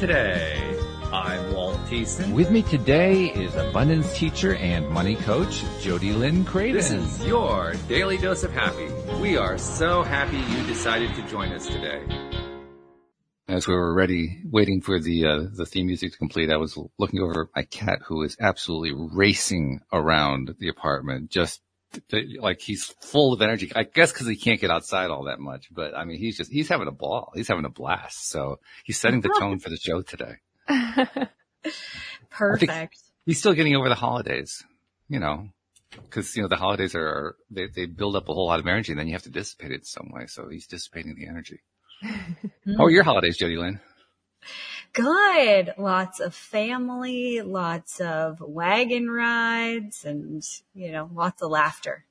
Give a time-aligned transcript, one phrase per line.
[0.00, 0.80] Welcome to LOA Today.
[1.12, 2.32] I'm Walt Thiessen.
[2.32, 6.74] With me today is abundance teacher and money coach, Jodielynn Craven.
[6.74, 8.88] This is your daily dose of happy.
[9.20, 12.02] We are so happy you decided to join us today.
[13.48, 16.78] As we were ready, waiting for the uh, the theme music to complete, I was
[16.98, 21.60] looking over at my cat, who is absolutely racing around the apartment, just
[22.40, 23.70] like he's full of energy.
[23.74, 26.50] I guess because he can't get outside all that much, but I mean, he's just,
[26.50, 27.32] he's having a ball.
[27.34, 28.28] He's having a blast.
[28.28, 30.36] So he's setting the tone for the show today.
[32.30, 32.98] Perfect.
[33.24, 34.62] He's still getting over the holidays,
[35.08, 35.48] you know,
[35.92, 38.92] because, you know, the holidays are, they, they build up a whole lot of energy
[38.92, 40.26] and then you have to dissipate it some way.
[40.26, 41.60] So he's dissipating the energy.
[42.76, 43.80] How are your holidays, Jodielynn?
[44.98, 45.74] Good.
[45.78, 50.42] Lots of family, lots of wagon rides and,
[50.74, 52.04] you know, lots of laughter.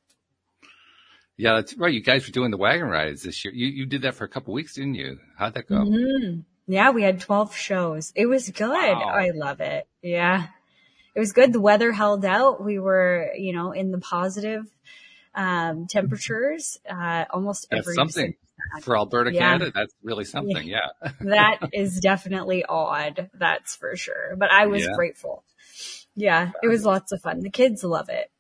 [1.36, 1.94] Yeah, that's right.
[1.94, 3.54] You guys were doing the wagon rides this year.
[3.54, 5.20] You, you did that for a couple weeks, didn't you?
[5.38, 5.76] How'd that go?
[5.76, 6.40] Mm-hmm.
[6.68, 8.14] Yeah, we had 12 shows.
[8.16, 8.70] It was good.
[8.70, 9.10] Wow.
[9.10, 9.86] I love it.
[10.02, 10.48] Yeah.
[11.14, 11.52] It was good.
[11.52, 12.64] The weather held out.
[12.64, 14.66] We were, you know, in the positive,
[15.36, 18.34] um, temperatures, uh, almost That's every something
[18.82, 19.40] for Alberta, yeah.
[19.40, 19.72] Canada.
[19.74, 20.68] That's really something.
[20.68, 20.90] Yeah.
[21.22, 23.30] that is definitely odd.
[23.34, 24.36] That's for sure.
[24.38, 24.94] But I was yeah.
[24.96, 25.44] grateful.
[26.16, 26.52] Yeah.
[26.64, 27.42] It was lots of fun.
[27.42, 28.32] The kids love it.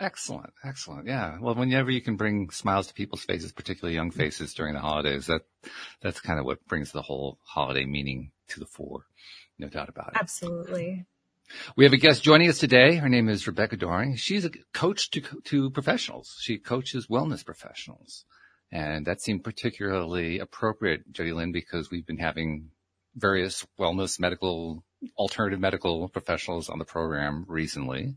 [0.00, 0.52] Excellent.
[0.64, 1.06] Excellent.
[1.06, 1.38] Yeah.
[1.40, 5.26] Well, whenever you can bring smiles to people's faces, particularly young faces during the holidays,
[5.26, 5.42] that,
[6.00, 9.06] that's kind of what brings the whole holiday meaning to the fore.
[9.58, 10.20] No doubt about it.
[10.20, 11.06] Absolutely.
[11.76, 12.96] We have a guest joining us today.
[12.96, 14.16] Her name is Rebecca Doring.
[14.16, 16.36] She's a coach to, to professionals.
[16.40, 18.24] She coaches wellness professionals.
[18.72, 22.70] And that seemed particularly appropriate, Jodielynn, because we've been having
[23.14, 24.82] various wellness medical,
[25.18, 28.14] alternative medical professionals on the program recently,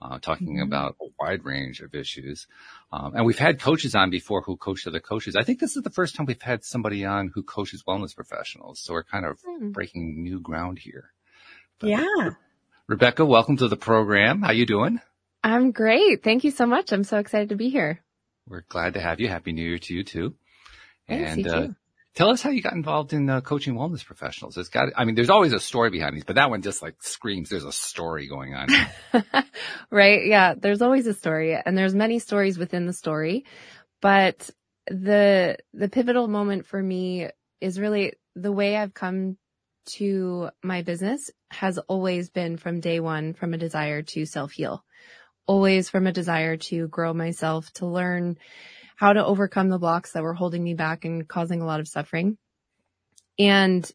[0.00, 0.62] uh, talking mm-hmm.
[0.62, 2.46] about a wide range of issues.
[2.90, 5.36] Um, and we've had coaches on before who coach other coaches.
[5.36, 8.80] I think this is the first time we've had somebody on who coaches wellness professionals.
[8.80, 9.72] So we're kind of mm.
[9.74, 11.12] breaking new ground here.
[11.78, 12.30] But yeah.
[12.86, 14.40] Rebecca, welcome to the program.
[14.40, 15.00] How you doing?
[15.44, 16.24] I'm great.
[16.24, 16.92] Thank you so much.
[16.92, 18.02] I'm so excited to be here.
[18.48, 19.28] We're glad to have you.
[19.28, 20.34] Happy New Year to you too.
[21.06, 21.68] Thanks, and, you uh,
[22.14, 24.56] tell us how you got involved in uh, coaching wellness professionals.
[24.56, 27.02] It's got, I mean, there's always a story behind these, but that one just like
[27.02, 28.68] screams there's a story going on.
[29.90, 30.26] right.
[30.26, 30.54] Yeah.
[30.54, 33.44] There's always a story and there's many stories within the story,
[34.00, 34.50] but
[34.88, 37.28] the, the pivotal moment for me
[37.60, 39.36] is really the way I've come
[39.86, 44.84] to my business has always been from day one from a desire to self heal
[45.48, 48.38] always from a desire to grow myself, to learn
[48.94, 51.88] how to overcome the blocks that were holding me back and causing a lot of
[51.88, 52.36] suffering.
[53.38, 53.90] And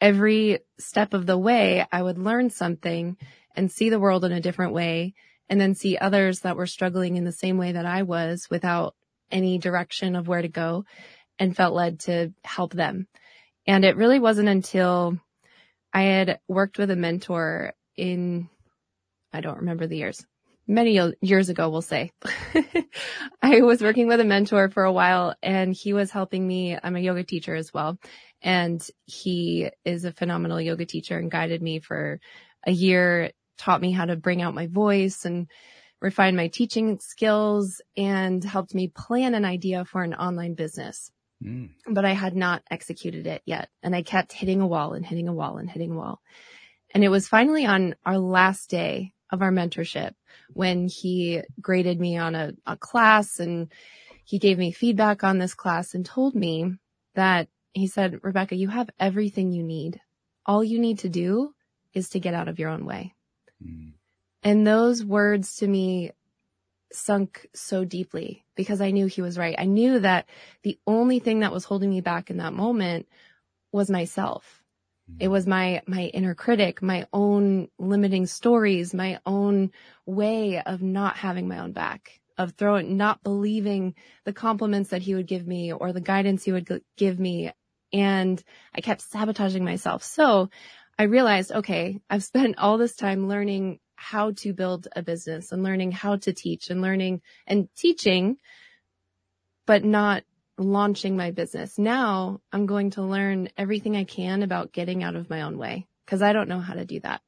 [0.00, 3.16] every step of the way, I would learn something
[3.56, 5.14] and see the world in a different way
[5.48, 8.94] and then see others that were struggling in the same way that I was without
[9.30, 10.84] any direction of where to go
[11.38, 13.06] and felt led to help them.
[13.66, 15.18] And it really wasn't until
[15.92, 18.48] I had worked with a mentor in,
[19.32, 20.24] I don't remember the years,
[20.68, 22.12] many years ago, we'll say.
[23.42, 26.78] I was working with a mentor for a while and he was helping me.
[26.80, 27.98] I'm a yoga teacher as well.
[28.42, 32.20] And he is a phenomenal yoga teacher and guided me for
[32.66, 35.48] a year, taught me how to bring out my voice and
[36.00, 41.10] refine my teaching skills and helped me plan an idea for an online business.
[41.42, 41.70] Mm.
[41.88, 43.70] But I had not executed it yet.
[43.82, 46.20] And I kept hitting a wall and hitting a wall and hitting a wall.
[46.94, 50.12] And it was finally on our last day of our mentorship
[50.52, 53.70] when he graded me on a, a class and
[54.24, 56.74] he gave me feedback on this class and told me
[57.14, 60.00] that he said, Rebecca, you have everything you need.
[60.46, 61.54] All you need to do
[61.94, 63.14] is to get out of your own way.
[63.64, 63.92] Mm.
[64.42, 66.12] And those words to me
[66.92, 69.54] sunk so deeply because I knew he was right.
[69.58, 70.26] I knew that
[70.62, 73.06] the only thing that was holding me back in that moment
[73.72, 74.57] was myself.
[75.20, 79.72] It was my, my inner critic, my own limiting stories, my own
[80.06, 83.94] way of not having my own back, of throwing, not believing
[84.24, 87.52] the compliments that he would give me or the guidance he would give me.
[87.92, 88.42] And
[88.74, 90.04] I kept sabotaging myself.
[90.04, 90.50] So
[90.98, 95.62] I realized, okay, I've spent all this time learning how to build a business and
[95.62, 98.36] learning how to teach and learning and teaching,
[99.66, 100.22] but not
[100.58, 101.78] launching my business.
[101.78, 105.86] Now I'm going to learn everything I can about getting out of my own way
[106.04, 107.22] because I don't know how to do that.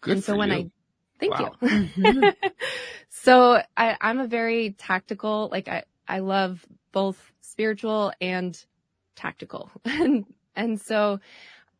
[0.00, 0.54] Good and so when you.
[0.54, 0.70] I,
[1.18, 1.54] thank wow.
[1.60, 2.32] you.
[3.24, 8.62] So I, I'm a very tactical, like I, I love both spiritual and
[9.14, 9.70] tactical.
[9.84, 10.26] and,
[10.56, 11.20] and so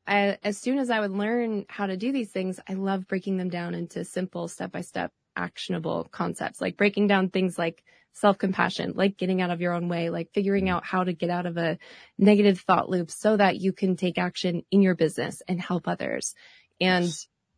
[0.06, 3.36] I, as soon as I would learn how to do these things, I love breaking
[3.36, 7.82] them down into simple step by step actionable concepts, like breaking down things like
[8.14, 10.70] self-compassion, like getting out of your own way, like figuring mm.
[10.70, 11.78] out how to get out of a
[12.18, 16.34] negative thought loop so that you can take action in your business and help others
[16.80, 17.12] and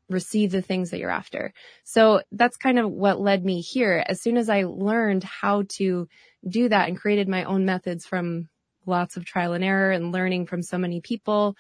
[0.08, 1.53] receive the things that you're after.
[1.85, 4.03] So that's kind of what led me here.
[4.06, 6.08] As soon as I learned how to
[6.49, 8.49] do that and created my own methods from
[8.87, 11.56] lots of trial and error and learning from so many people,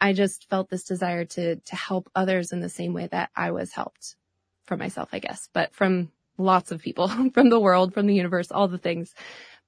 [0.00, 3.50] I just felt this desire to, to help others in the same way that I
[3.50, 4.16] was helped
[4.64, 6.10] from myself, I guess, but from
[6.40, 9.14] lots of people from the world, from the universe, all the things.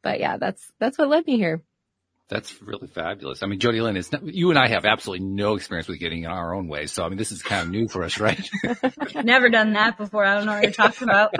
[0.02, 1.62] But yeah, that's, that's what led me here.
[2.32, 3.42] That's really fabulous.
[3.42, 6.30] I mean, Jodielynn is not, you and I have absolutely no experience with getting in
[6.30, 6.86] our own way.
[6.86, 8.48] So, I mean, this is kind of new for us, right?
[9.14, 10.24] Never done that before.
[10.24, 11.34] I don't know what you're talking about.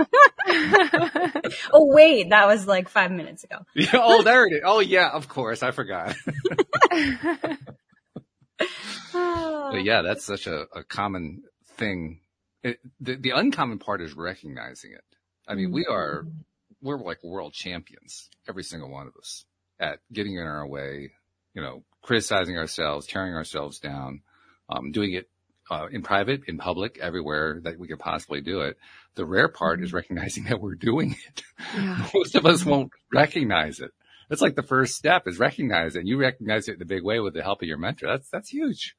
[1.72, 3.60] oh, wait, that was like five minutes ago.
[3.74, 4.60] Yeah, oh, there it is.
[4.66, 5.62] Oh, yeah, of course.
[5.62, 6.14] I forgot.
[9.12, 11.44] but yeah, that's such a, a common
[11.78, 12.20] thing.
[12.62, 15.04] It, the, the uncommon part is recognizing it.
[15.46, 16.26] I mean, we are,
[16.80, 19.44] we're like world champions, every single one of us
[19.78, 21.12] at getting in our way,
[21.54, 24.22] you know, criticizing ourselves, tearing ourselves down,
[24.68, 25.28] um, doing it
[25.70, 28.76] uh, in private, in public, everywhere that we could possibly do it.
[29.14, 31.42] The rare part is recognizing that we're doing it.
[31.74, 32.08] Yeah.
[32.14, 33.90] Most of us won't recognize it.
[34.28, 36.00] That's like the first step is recognize it.
[36.00, 38.06] And You recognize it in a big way with the help of your mentor.
[38.06, 38.96] That's, that's huge.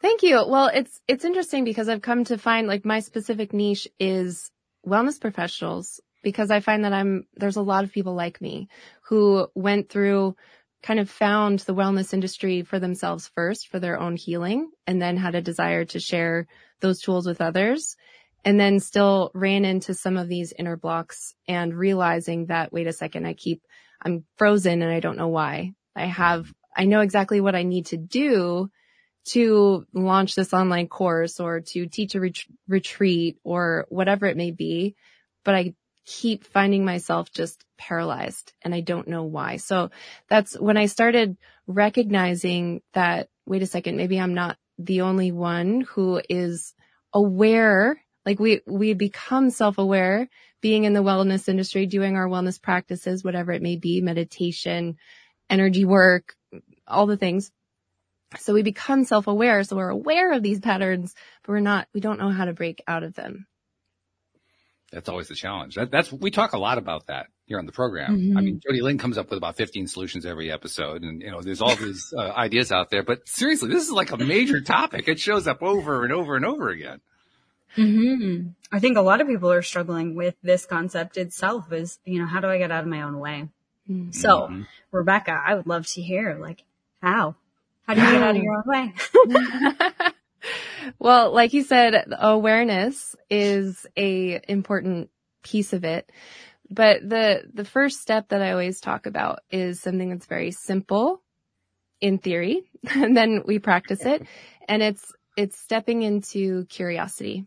[0.00, 0.44] Thank you.
[0.46, 4.50] Well, it's, it's interesting because I've come to find like my specific niche is
[4.86, 8.68] wellness professionals because I find that I'm, there's a lot of people like me
[9.02, 10.36] who went through
[10.82, 15.16] kind of found the wellness industry for themselves first for their own healing and then
[15.16, 16.46] had a desire to share
[16.80, 17.96] those tools with others
[18.44, 22.92] and then still ran into some of these inner blocks and realizing that, wait a
[22.92, 23.62] second, I keep,
[24.04, 25.72] I'm frozen and I don't know why.
[25.94, 28.68] I have, I know exactly what I need to do
[29.24, 34.50] to launch this online course or to teach a ret- retreat or whatever it may
[34.50, 34.96] be,
[35.44, 35.74] but I
[36.04, 39.56] keep finding myself just paralyzed and I don't know why.
[39.56, 39.90] So
[40.28, 41.36] that's when I started
[41.66, 46.74] recognizing that, wait a second, maybe I'm not the only one who is
[47.12, 50.28] aware, like we, we become self-aware
[50.60, 54.96] being in the wellness industry, doing our wellness practices, whatever it may be, meditation,
[55.50, 56.34] energy work,
[56.86, 57.50] all the things.
[58.38, 59.64] So we become self-aware.
[59.64, 62.82] So we're aware of these patterns, but we're not, we don't know how to break
[62.86, 63.46] out of them.
[64.92, 65.76] That's always the challenge.
[65.76, 68.16] That, that's, we talk a lot about that here on the program.
[68.16, 68.36] Mm-hmm.
[68.36, 71.62] I mean, Jodielynn comes up with about 15 solutions every episode and, you know, there's
[71.62, 75.08] all these uh, ideas out there, but seriously, this is like a major topic.
[75.08, 77.00] It shows up over and over and over again.
[77.76, 78.48] Mm-hmm.
[78.70, 82.26] I think a lot of people are struggling with this concept itself is, you know,
[82.26, 83.48] how do I get out of my own way?
[83.90, 84.12] Mm-hmm.
[84.12, 86.64] So Rebecca, I would love to hear like
[87.00, 87.36] how,
[87.86, 88.94] how do you get out of your own way?
[90.98, 95.10] well, like you said, awareness is a important
[95.42, 96.10] piece of it.
[96.70, 101.22] But the, the first step that I always talk about is something that's very simple
[102.00, 102.62] in theory,
[102.94, 104.26] and then we practice it.
[104.68, 107.46] And it's, it's stepping into curiosity.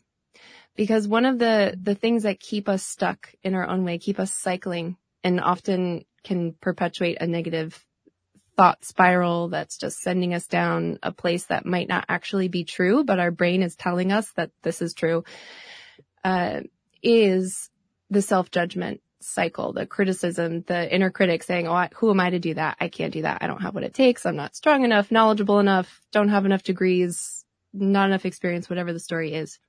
[0.76, 4.20] Because one of the, the things that keep us stuck in our own way, keep
[4.20, 7.86] us cycling and often can perpetuate a negative
[8.56, 13.04] thought spiral that's just sending us down a place that might not actually be true,
[13.04, 15.24] but our brain is telling us that this is true,
[16.24, 16.62] uh,
[17.04, 17.70] is
[18.10, 22.54] the self-judgment cycle, the criticism, the inner critic saying, oh, who am I to do
[22.54, 22.78] that?
[22.80, 23.40] I can't do that.
[23.42, 24.26] I don't have what it takes.
[24.26, 27.44] I'm not strong enough, knowledgeable enough, don't have enough degrees,
[27.74, 29.60] not enough experience, whatever the story is.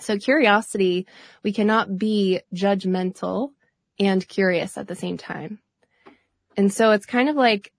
[0.00, 1.06] So curiosity,
[1.42, 3.52] we cannot be judgmental
[3.98, 5.58] and curious at the same time.
[6.56, 7.72] And so it's kind of like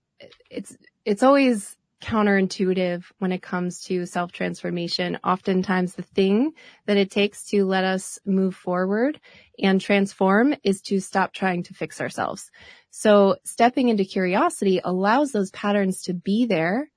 [0.50, 5.18] it's, it's always counterintuitive when it comes to self transformation.
[5.24, 6.52] Oftentimes the thing
[6.86, 9.20] that it takes to let us move forward
[9.58, 12.50] and transform is to stop trying to fix ourselves.
[12.90, 16.90] So stepping into curiosity allows those patterns to be there,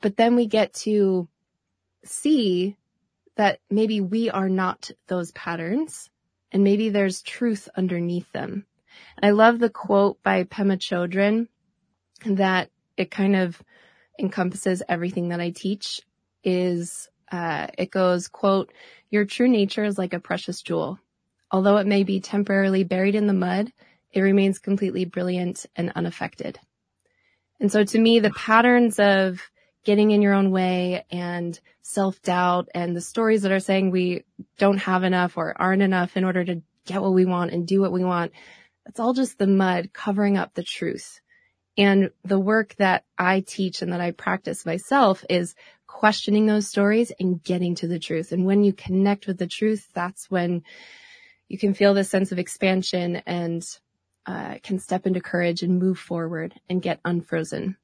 [0.00, 1.28] but then we get to
[2.04, 2.76] see
[3.36, 6.08] that maybe we are not those patterns
[6.52, 8.64] and maybe there's truth underneath them.
[9.16, 11.48] And I love the quote by Pema Chodron
[12.24, 13.60] that it kind of
[14.18, 16.00] encompasses everything that I teach
[16.42, 18.72] is, uh, it goes, quote,
[19.10, 20.98] your true nature is like a precious jewel.
[21.50, 23.72] Although it may be temporarily buried in the mud,
[24.12, 26.58] it remains completely brilliant and unaffected.
[27.60, 29.40] And so to me, the patterns of
[29.84, 34.24] getting in your own way and self-doubt and the stories that are saying we
[34.58, 37.80] don't have enough or aren't enough in order to get what we want and do
[37.80, 38.32] what we want,
[38.84, 41.20] that's all just the mud covering up the truth.
[41.78, 45.54] And the work that I teach and that I practice myself is
[45.86, 48.32] questioning those stories and getting to the truth.
[48.32, 50.62] And when you connect with the truth, that's when
[51.48, 53.62] you can feel this sense of expansion and
[54.26, 57.76] uh, can step into courage and move forward and get unfrozen.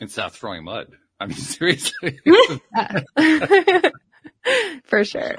[0.00, 0.88] And stop throwing mud.
[1.18, 2.20] I mean, seriously.
[4.84, 5.36] For sure.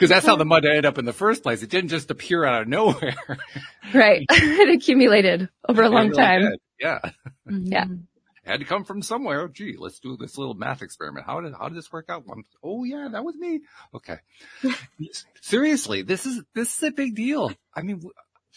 [0.00, 1.62] Because that's how the mud ended up in the first place.
[1.62, 3.16] It didn't just appear out of nowhere.
[3.94, 4.24] right.
[4.30, 6.40] it accumulated over a long really time.
[6.40, 6.60] did.
[6.80, 7.00] Yeah.
[7.46, 7.66] Mm-hmm.
[7.66, 7.84] Yeah.
[7.84, 9.46] It had to come from somewhere.
[9.48, 11.26] Gee, let's do this little math experiment.
[11.26, 12.24] How did, how did this work out?
[12.64, 13.60] Oh yeah, that was me.
[13.94, 14.16] Okay.
[15.42, 17.52] Seriously, this is, this is a big deal.
[17.74, 18.00] I mean,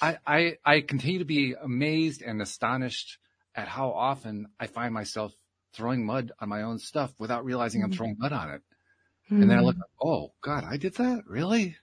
[0.01, 3.17] I, I, I continue to be amazed and astonished
[3.53, 5.33] at how often I find myself
[5.73, 7.97] throwing mud on my own stuff without realizing I'm mm-hmm.
[7.97, 8.62] throwing mud on it.
[9.41, 11.23] And then I look, oh God, I did that?
[11.27, 11.77] Really?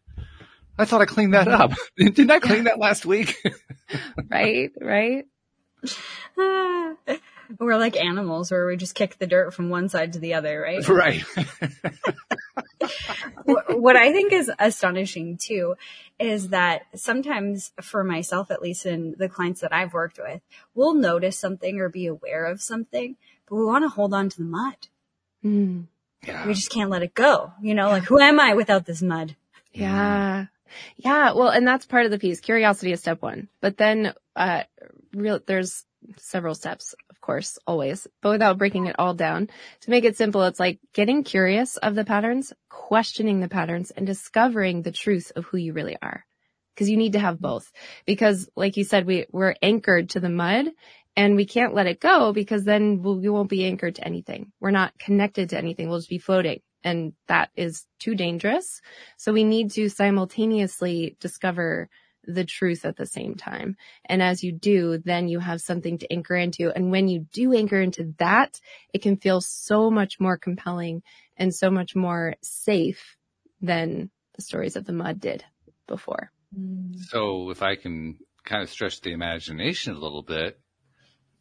[0.78, 1.72] I thought I cleaned that up.
[1.96, 3.36] Didn't I clean that last week?
[4.30, 5.26] right, right.
[7.58, 10.60] We're like animals where we just kick the dirt from one side to the other,
[10.60, 10.88] right?
[10.88, 11.22] right.
[13.44, 15.74] what what I think is astonishing too
[16.18, 20.40] is that sometimes for myself, at least in the clients that I've worked with,
[20.74, 23.16] we'll notice something or be aware of something,
[23.48, 24.76] but we want to hold on to the mud.
[25.44, 25.86] Mm.
[26.26, 26.46] Yeah.
[26.46, 27.52] We just can't let it go.
[27.60, 29.36] You know, like who am I without this mud?
[29.72, 30.46] Yeah.
[30.96, 31.32] Yeah.
[31.32, 32.40] Well, and that's part of the piece.
[32.40, 34.64] Curiosity is step one, but then, uh,
[35.12, 35.84] real, there's
[36.16, 39.48] several steps, of course, always, but without breaking it all down.
[39.82, 44.06] To make it simple, it's like getting curious of the patterns, questioning the patterns and
[44.06, 46.24] discovering the truth of who you really are.
[46.76, 47.70] Cause you need to have both
[48.06, 50.66] because like you said, we, we're anchored to the mud
[51.16, 54.52] and we can't let it go because then we'll, we won't be anchored to anything.
[54.60, 55.88] We're not connected to anything.
[55.88, 58.80] We'll just be floating and that is too dangerous.
[59.16, 61.88] So we need to simultaneously discover
[62.24, 63.76] the truth at the same time.
[64.04, 66.70] And as you do, then you have something to anchor into.
[66.70, 68.60] And when you do anchor into that,
[68.92, 71.02] it can feel so much more compelling
[71.36, 73.16] and so much more safe
[73.60, 75.44] than the stories of the mud did
[75.86, 76.30] before.
[76.56, 76.98] Mm.
[76.98, 80.60] So if I can kind of stretch the imagination a little bit,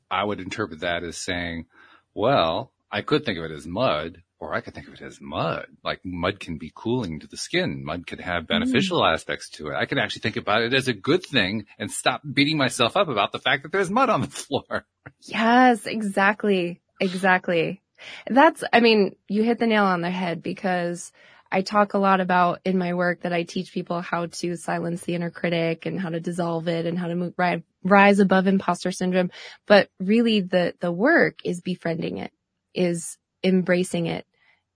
[0.09, 1.65] I would interpret that as saying,
[2.13, 5.19] well, I could think of it as mud, or I could think of it as
[5.21, 5.67] mud.
[5.83, 7.83] Like mud can be cooling to the skin.
[7.83, 8.47] Mud could have mm.
[8.47, 9.75] beneficial aspects to it.
[9.75, 13.09] I can actually think about it as a good thing and stop beating myself up
[13.09, 14.85] about the fact that there's mud on the floor.
[15.21, 16.81] Yes, exactly.
[16.99, 17.81] Exactly.
[18.27, 21.11] That's, I mean, you hit the nail on the head because
[21.51, 25.01] I talk a lot about in my work that I teach people how to silence
[25.01, 28.45] the inner critic and how to dissolve it and how to move, rise, rise above
[28.47, 29.31] imposter syndrome.
[29.65, 32.31] But really the, the work is befriending it,
[32.75, 34.25] is embracing it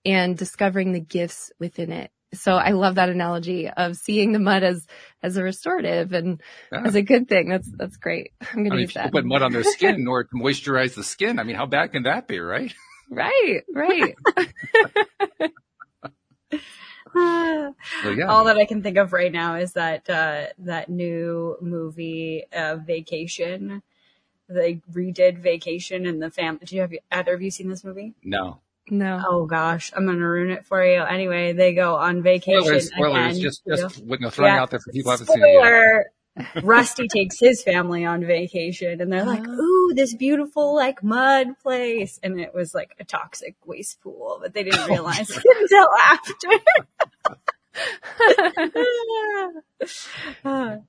[0.04, 2.12] and discovering the gifts within it.
[2.34, 4.88] So I love that analogy of seeing the mud as,
[5.22, 6.82] as a restorative and Yeah.
[6.86, 7.50] as a good thing.
[7.50, 8.32] That's, that's great.
[8.42, 9.12] I'm going to use that.
[9.12, 11.38] put mud on their skin or moisturize the skin.
[11.38, 12.74] I mean, how bad can that be, right?
[13.12, 14.16] Right, right.
[17.14, 17.76] Well,
[18.16, 18.26] yeah.
[18.28, 22.78] All that I can think of right now is that uh, that new movie, uh,
[22.78, 23.84] Vacation.
[24.50, 26.62] They redid Vacation and the family.
[26.66, 28.14] Do you have either of you seen this movie?
[28.24, 28.60] no.
[28.90, 29.24] No.
[29.26, 31.02] Oh gosh, I'm gonna ruin it for you.
[31.02, 32.64] Anyway, they go on vacation.
[32.64, 33.42] Spoilers, spoilers, again.
[33.42, 34.62] just, just, you know, throwing Yeah.
[34.62, 36.04] out there for people who haven't seen it yet.
[36.64, 39.52] Rusty takes his family on vacation and they're like, Oh.
[39.52, 42.20] ooh, this beautiful like mud place.
[42.24, 45.88] And it was like a toxic waste pool, but they Oh, didn't realize it until
[46.02, 46.48] after.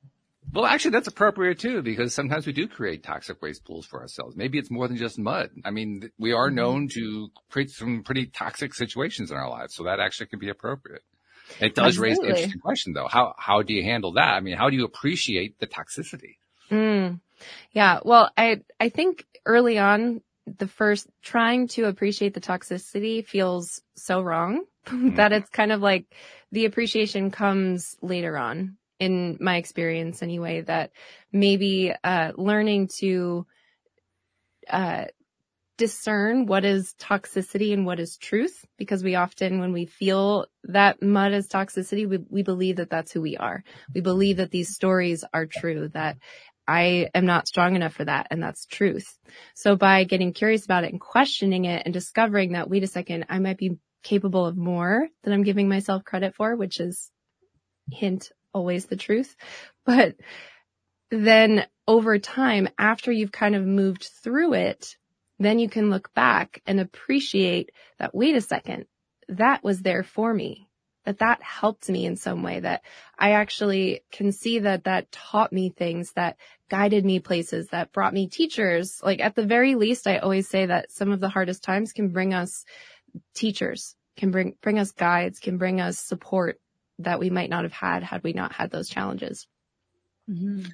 [0.54, 4.36] Well, actually, that's appropriate too, because sometimes we do create toxic waste pools for ourselves.
[4.36, 5.50] Maybe it's more than just mud.
[5.64, 6.54] I mean, we are mm-hmm.
[6.54, 10.50] known to create some pretty toxic situations in our lives, so that actually can be
[10.50, 11.02] appropriate.
[11.60, 13.08] It does raise the interesting question though.
[13.08, 14.34] How, how do you handle that?
[14.34, 16.36] I mean, how do you appreciate the toxicity?
[16.70, 17.20] Mm.
[17.72, 18.00] Yeah.
[18.04, 24.20] Well, I, I think early on, the first trying to appreciate the toxicity feels so
[24.20, 24.64] wrong
[25.16, 26.14] that it's kind of like
[26.52, 30.92] the appreciation comes later on in my experience anyway, that
[31.32, 33.46] maybe, uh, learning to,
[34.70, 35.06] uh,
[35.76, 41.02] discern what is toxicity and what is truth because we often when we feel that
[41.02, 43.64] mud is toxicity we, we believe that that's who we are
[43.95, 46.16] we believe that these stories are true that
[46.66, 49.19] I am not strong enough for that and that's truth.
[49.54, 53.26] So by getting curious about it and questioning it and discovering that, wait a second,
[53.28, 57.11] I might be capable of more than I'm giving myself credit for, which is
[57.90, 59.37] hint always the truth.
[59.85, 60.14] But
[61.11, 64.97] then over time, after you've kind of moved through it,
[65.38, 68.86] then you can look back and appreciate that, wait a second,
[69.28, 70.68] that was there for me
[71.04, 72.82] that that helped me in some way that
[73.18, 76.36] I actually can see that that taught me things that
[76.70, 79.00] guided me places that brought me teachers.
[79.02, 82.08] Like at the very least, I always say that some of the hardest times can
[82.08, 82.64] bring us
[83.34, 86.58] teachers, can bring, bring us guides, can bring us support
[87.00, 89.46] that we might not have had had we not had those challenges.
[90.30, 90.70] Mm-hmm.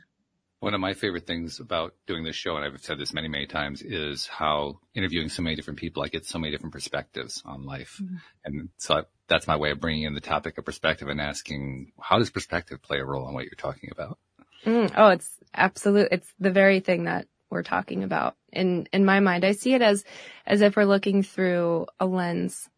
[0.60, 3.46] One of my favorite things about doing this show, and I've said this many, many
[3.46, 7.64] times, is how interviewing so many different people, I get so many different perspectives on
[7.64, 7.98] life.
[8.02, 8.16] Mm-hmm.
[8.44, 11.92] And so I, that's my way of bringing in the topic of perspective and asking,
[11.98, 14.18] how does perspective play a role in what you're talking about?
[14.66, 16.08] Mm, oh, it's absolute.
[16.12, 18.36] It's the very thing that we're talking about.
[18.52, 20.04] In, in my mind, I see it as,
[20.46, 22.68] as if we're looking through a lens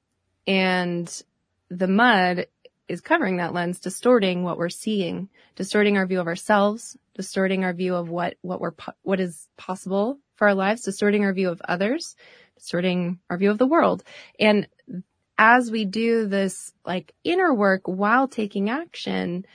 [0.46, 1.22] and
[1.68, 2.46] the mud
[2.88, 7.72] is covering that lens, distorting what we're seeing, distorting our view of ourselves, distorting our
[7.72, 8.72] view of what, what we're,
[9.02, 12.16] what is possible for our lives, distorting our view of others,
[12.58, 14.02] distorting our view of the world.
[14.38, 14.66] And
[15.38, 19.46] as we do this like inner work while taking action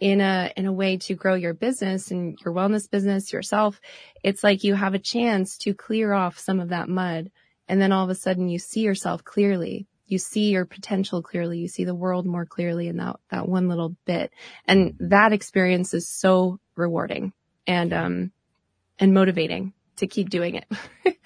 [0.00, 3.80] in a, in a way to grow your business and your wellness business yourself,
[4.22, 7.30] it's like you have a chance to clear off some of that mud.
[7.66, 11.58] And then all of a sudden you see yourself clearly you see your potential clearly.
[11.58, 14.32] You see the world more clearly in that, that one little bit.
[14.66, 17.32] And that experience is so rewarding
[17.66, 18.32] and, um,
[18.98, 20.66] and motivating to keep doing it.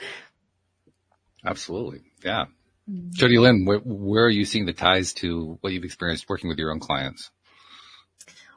[1.45, 2.01] Absolutely.
[2.25, 2.47] Yeah.
[2.91, 6.73] Jodielynn, where, where, are you seeing the ties to what you've experienced working with your
[6.73, 7.31] own clients?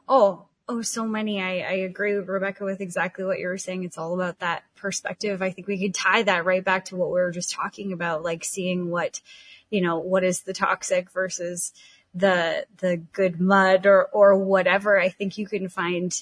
[0.08, 1.40] Oh, oh, so many.
[1.40, 3.84] I, I agree with Rebecca with exactly what you were saying.
[3.84, 5.42] It's all about that perspective.
[5.42, 8.24] I think we could tie that right back to what we were just talking about,
[8.24, 9.20] like seeing what
[9.70, 11.72] you know, what is the toxic versus
[12.16, 14.98] the, the good mud or, or whatever.
[14.98, 16.12] I think you can find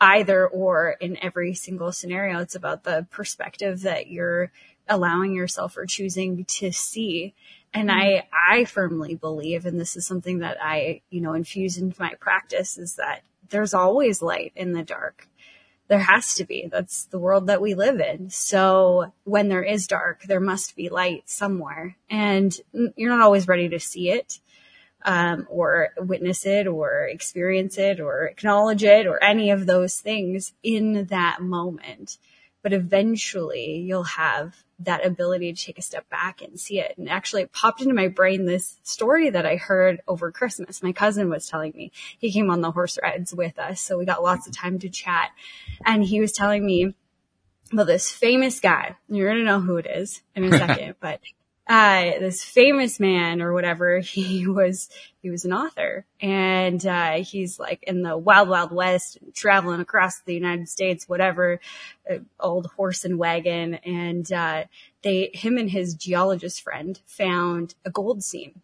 [0.00, 2.40] either or in every single scenario.
[2.40, 4.50] It's about the perspective that you're
[4.88, 7.34] allowing yourself or choosing to see.
[7.72, 12.00] And I, I firmly believe, and this is something that I, you know, infuse into
[12.00, 15.28] my practice is that there's always light in the dark
[15.88, 16.68] there has to be.
[16.70, 18.30] That's the world that we live in.
[18.30, 22.56] So when there is dark, there must be light somewhere and
[22.96, 24.40] you're not always ready to see it.
[25.06, 30.54] Um, or witness it or experience it or acknowledge it or any of those things
[30.62, 32.16] in that moment
[32.64, 36.96] but eventually you'll have that ability to take a step back and see it.
[36.96, 40.82] And actually it popped into my brain this story that I heard over Christmas.
[40.82, 43.82] My cousin was telling me he came on the horse rides with us.
[43.82, 45.30] So we got lots of time to chat
[45.84, 46.94] and he was telling me
[47.70, 48.96] about this famous guy.
[49.10, 51.20] You're going to know who it is in a second, but
[51.66, 54.88] uh, this famous man or whatever, he was,
[55.22, 60.20] he was an author and, uh, he's like in the wild, wild west traveling across
[60.20, 61.60] the United States, whatever,
[62.10, 63.74] uh, old horse and wagon.
[63.74, 64.64] And, uh,
[65.02, 68.62] they, him and his geologist friend found a gold seam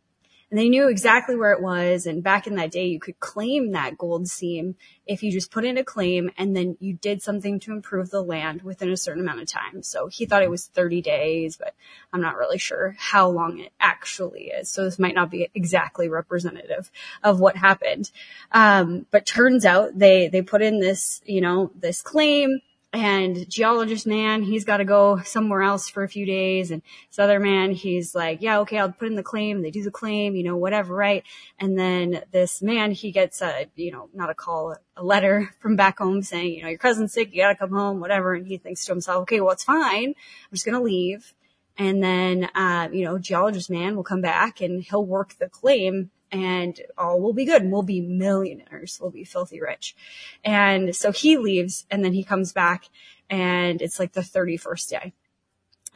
[0.50, 2.06] and they knew exactly where it was.
[2.06, 4.74] And back in that day, you could claim that gold seam
[5.06, 8.22] if you just put in a claim and then you did something to improve the
[8.22, 9.82] land within a certain amount of time.
[9.84, 11.74] So he thought it was 30 days, but
[12.12, 14.68] I'm not really sure how long it actually is.
[14.68, 16.90] So this might not be exactly representative
[17.22, 18.10] of what happened.
[18.50, 22.60] Um, but turns out they, they put in this, you know, this claim
[22.92, 26.72] and geologist man, he's got to go somewhere else for a few days.
[26.72, 29.62] And this other man, he's like, yeah, okay, I'll put in the claim.
[29.62, 31.22] They do the claim, you know, whatever, right?
[31.58, 35.76] And then this man, he gets a, you know, not a call, a letter from
[35.76, 38.34] back home saying, you know, your cousin's sick, you got to come home, whatever.
[38.34, 40.08] And he thinks to himself, okay, well, it's fine.
[40.08, 41.32] I'm just going to leave.
[41.78, 46.10] And then, uh, you know, geologist man will come back and he'll work the claim
[46.32, 48.98] and all will be good and we'll be millionaires.
[49.00, 49.96] We'll be filthy rich.
[50.44, 52.88] And so he leaves and then he comes back
[53.28, 55.12] and it's like the 31st day.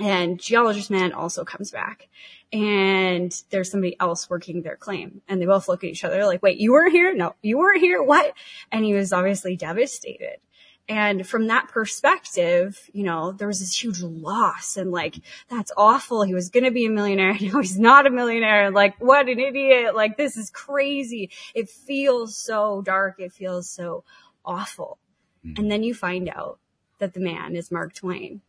[0.01, 2.09] And geologist man also comes back
[2.53, 6.42] and there's somebody else working their claim and they both look at each other like,
[6.42, 7.14] wait, you weren't here?
[7.14, 8.03] No, you weren't here.
[8.03, 8.35] What?
[8.73, 10.38] And he was obviously devastated.
[10.87, 15.16] And from that perspective, you know, there was this huge loss and like,
[15.49, 16.23] that's awful.
[16.23, 17.35] He was going to be a millionaire.
[17.40, 18.70] Now he's not a millionaire.
[18.70, 19.94] Like, what an idiot.
[19.94, 21.31] Like, this is crazy.
[21.55, 23.16] It feels so dark.
[23.18, 24.05] It feels so
[24.44, 24.99] awful.
[25.44, 25.62] Mm-hmm.
[25.62, 26.59] And then you find out
[26.99, 28.42] that the man is Mark Twain.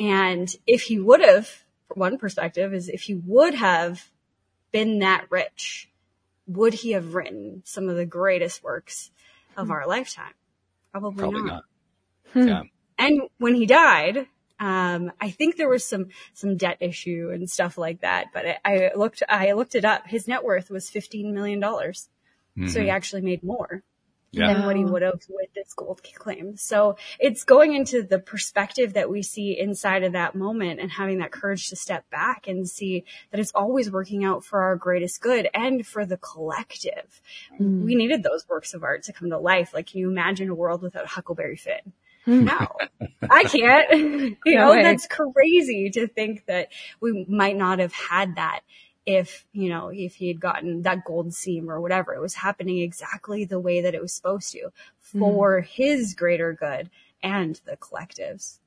[0.00, 1.48] And if he would have,
[1.94, 4.10] one perspective is if he would have
[4.72, 5.88] been that rich,
[6.48, 9.12] would he have written some of the greatest works
[9.56, 9.72] of mm-hmm.
[9.72, 10.34] our lifetime?
[10.92, 11.46] Probably, Probably not.
[11.46, 11.64] not.
[12.32, 12.48] Hmm.
[12.48, 12.62] Yeah.
[12.98, 14.26] And when he died,
[14.60, 18.58] um, I think there was some, some debt issue and stuff like that, but I,
[18.64, 20.06] I looked, I looked it up.
[20.06, 21.60] His net worth was $15 million.
[21.60, 22.68] Mm-hmm.
[22.68, 22.94] So he mm-hmm.
[22.94, 23.82] actually made more
[24.32, 24.52] yeah.
[24.52, 26.56] than what he would have with this gold claim.
[26.56, 31.18] So it's going into the perspective that we see inside of that moment and having
[31.18, 35.20] that courage to step back and see that it's always working out for our greatest
[35.20, 37.20] good and for the collective.
[37.60, 37.84] Mm.
[37.84, 39.74] We needed those works of art to come to life.
[39.74, 41.92] Like, can you imagine a world without Huckleberry Finn?
[42.24, 42.44] Hmm.
[42.44, 42.68] No,
[43.28, 43.92] I can't.
[44.44, 46.68] you know, that's crazy to think that
[47.00, 48.60] we might not have had that
[49.04, 52.14] if, you know, if he had gotten that gold seam or whatever.
[52.14, 55.66] It was happening exactly the way that it was supposed to for mm-hmm.
[55.68, 56.90] his greater good
[57.22, 58.58] and the collectives.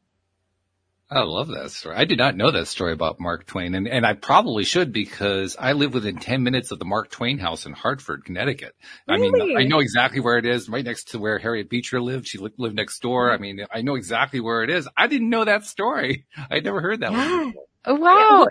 [1.10, 1.96] I love that story.
[1.96, 5.56] I did not know that story about Mark Twain, and, and I probably should because
[5.58, 8.74] I live within 10 minutes of the Mark Twain house in Hartford, Connecticut.
[9.08, 9.28] Really?
[9.28, 12.28] I mean, I know exactly where it is, right next to where Harriet Beecher lived.
[12.28, 13.32] She lived, lived next door.
[13.32, 14.90] I mean, I know exactly where it is.
[14.98, 16.26] I didn't know that story.
[16.50, 17.38] I'd never heard that Yeah.
[17.38, 17.48] one.
[17.50, 17.66] before.
[17.86, 18.48] Oh, wow.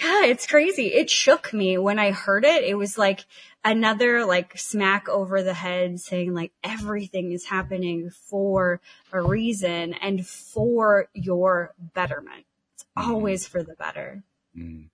[0.00, 0.88] Yeah, it's crazy.
[0.88, 2.64] It shook me when I heard it.
[2.64, 3.24] It was like
[3.64, 8.80] another like smack over the head saying like everything is happening for
[9.12, 12.44] a reason and for your betterment.
[12.74, 14.22] It's always for the better.
[14.56, 14.88] Mm.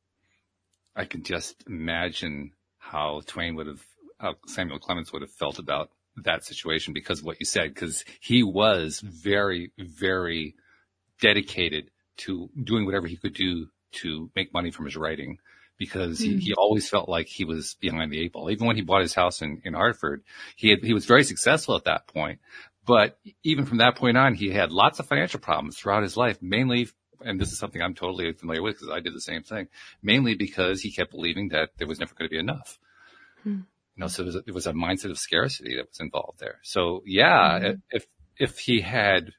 [0.97, 3.85] I can just imagine how Twain would have,
[4.19, 8.05] how Samuel Clemens would have felt about that situation because of what you said, because
[8.21, 10.55] he was very, very
[11.21, 13.67] dedicated to doing whatever he could do
[14.03, 15.39] to make money from his writing
[15.79, 16.39] because he, Hmm.
[16.39, 18.51] he always felt like he was behind the eight ball.
[18.51, 20.23] Even when he bought his house in, in Hartford,
[20.57, 22.39] he had, he was very successful at that point.
[22.87, 26.39] But even from that point on, he had lots of financial problems throughout his life,
[26.43, 26.89] mainly,
[27.25, 29.69] and this is something I'm totally familiar with because I did the same thing,
[30.03, 32.79] mainly because he kept believing that there was never going to be enough.
[33.43, 33.61] Hmm.
[33.97, 36.41] You know, so it was, a, it was a mindset of scarcity that was involved
[36.41, 36.59] there.
[36.63, 37.81] So yeah, Mhm.
[37.91, 38.07] if,
[38.39, 39.31] if he had,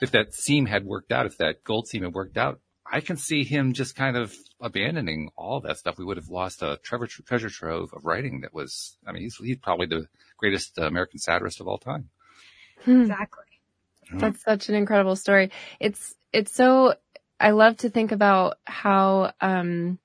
[0.00, 3.16] if that seam had worked out, if that gold seam had worked out, I can
[3.16, 5.98] see him just kind of abandoning all that stuff.
[5.98, 9.36] We would have lost a treasure, treasure trove of writing that was, I mean, he's,
[9.36, 12.10] he's probably the greatest uh, American satirist of all time.
[12.84, 13.02] Hmm.
[13.02, 13.44] Exactly.
[14.12, 15.50] That's such an incredible story.
[15.80, 16.94] It's, it's so,
[17.40, 19.98] I love to think about how, um,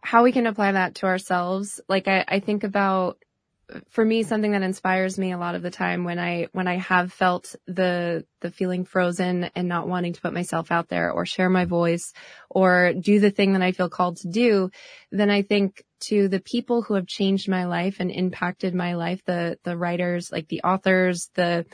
[0.00, 1.80] how we can apply that to ourselves.
[1.88, 3.18] Like I, I think about,
[3.90, 6.76] for me, something that inspires me a lot of the time when I, when I
[6.76, 11.26] have felt the, the feeling frozen and not wanting to put myself out there or
[11.26, 12.12] share my voice
[12.48, 14.70] or do the thing that I feel called to do,
[15.10, 19.22] then I think to the people who have changed my life and impacted my life,
[19.24, 21.66] the, the writers, like the authors, the,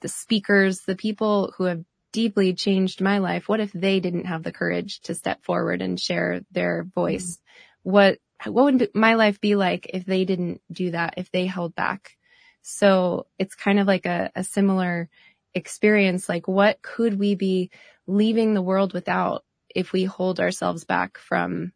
[0.00, 4.42] the speakers, the people who have deeply changed my life, what if they didn't have
[4.42, 7.36] the courage to step forward and share their voice?
[7.36, 7.90] Mm-hmm.
[7.90, 11.74] What, what would my life be like if they didn't do that, if they held
[11.74, 12.16] back?
[12.62, 15.08] So it's kind of like a, a similar
[15.54, 16.28] experience.
[16.28, 17.70] Like what could we be
[18.06, 21.72] leaving the world without if we hold ourselves back from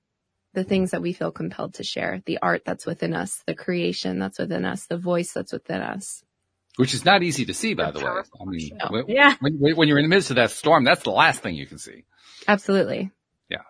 [0.54, 4.18] the things that we feel compelled to share, the art that's within us, the creation
[4.18, 6.22] that's within us, the voice that's within us.
[6.76, 8.06] Which is not easy to see, by A the way.
[8.06, 8.78] I mean, question.
[8.90, 9.34] when, Yeah.
[9.40, 11.78] when, when you're in the midst of that storm, that's the last thing you can
[11.78, 12.04] see.
[12.46, 13.10] Absolutely.
[13.48, 13.62] Yeah.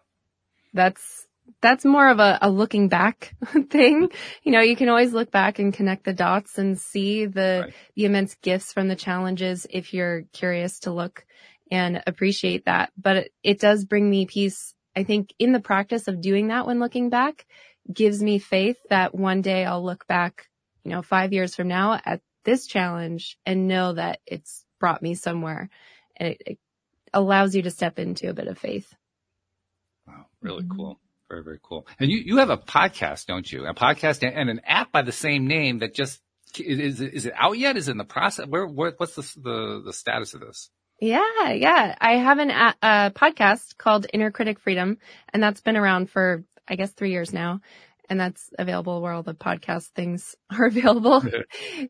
[0.72, 1.26] That's,
[1.60, 3.34] that's more of a, a looking back
[3.70, 4.10] thing.
[4.42, 7.74] You know, you can always look back and connect the dots and see the, Right.
[7.94, 11.24] the immense gifts from the challenges if you're curious to look
[11.70, 12.92] and appreciate that.
[13.00, 14.74] But it, it does bring me peace.
[14.96, 17.46] I think in the practice of doing that when looking back
[17.92, 20.48] gives me faith that one day I'll look back,
[20.84, 25.14] you know, five years from now at this challenge and know that it's brought me
[25.14, 25.70] somewhere
[26.16, 26.58] and it, it
[27.14, 28.92] allows you to step into a bit of faith.
[30.06, 30.26] Wow.
[30.40, 30.98] Really cool.
[31.32, 31.86] Very, very cool.
[31.98, 33.66] And you, you have a podcast, don't you?
[33.66, 36.20] A podcast and an app by the same name that just,
[36.58, 37.78] is, is it out yet?
[37.78, 38.46] Is it in the process?
[38.46, 40.68] Where, where what's the, the, the status of this?
[41.00, 41.96] Yeah, yeah.
[41.98, 44.98] I have an a, a podcast called Inner Critic Freedom,
[45.32, 47.60] and that's been around for I guess three years now,
[48.10, 51.24] and that's available where all the podcast things are available.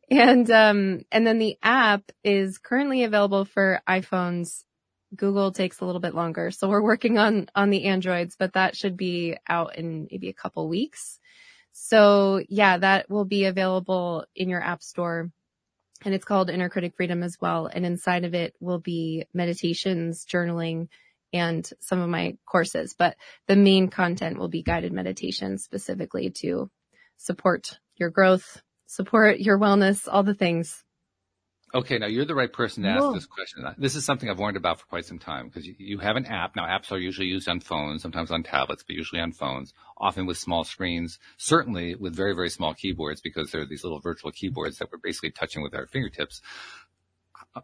[0.09, 4.63] and um, and then the app is currently available for iPhones.
[5.15, 8.77] Google takes a little bit longer, so we're working on on the Androids, but that
[8.77, 11.19] should be out in maybe a couple weeks.
[11.73, 15.31] So yeah, that will be available in your app store
[16.05, 17.67] and it's called Inner Critic Freedom as well.
[17.67, 20.89] And inside of it will be meditations, journaling,
[21.33, 22.95] and some of my courses.
[22.97, 26.71] But the main content will be guided meditations specifically to
[27.17, 30.85] support your growth, support your wellness, all the things.
[31.75, 33.15] Okay, now you're the right person to ask Cool.
[33.15, 33.65] this question.
[33.79, 36.27] This is something I've warned about for quite some time because you, you have an
[36.27, 36.55] app.
[36.55, 40.27] Now apps are usually used on phones, sometimes on tablets, but usually on phones, often
[40.27, 44.79] with small screens, certainly with very, very small keyboards because they're these little virtual keyboards
[44.79, 46.43] that we're basically touching with our fingertips.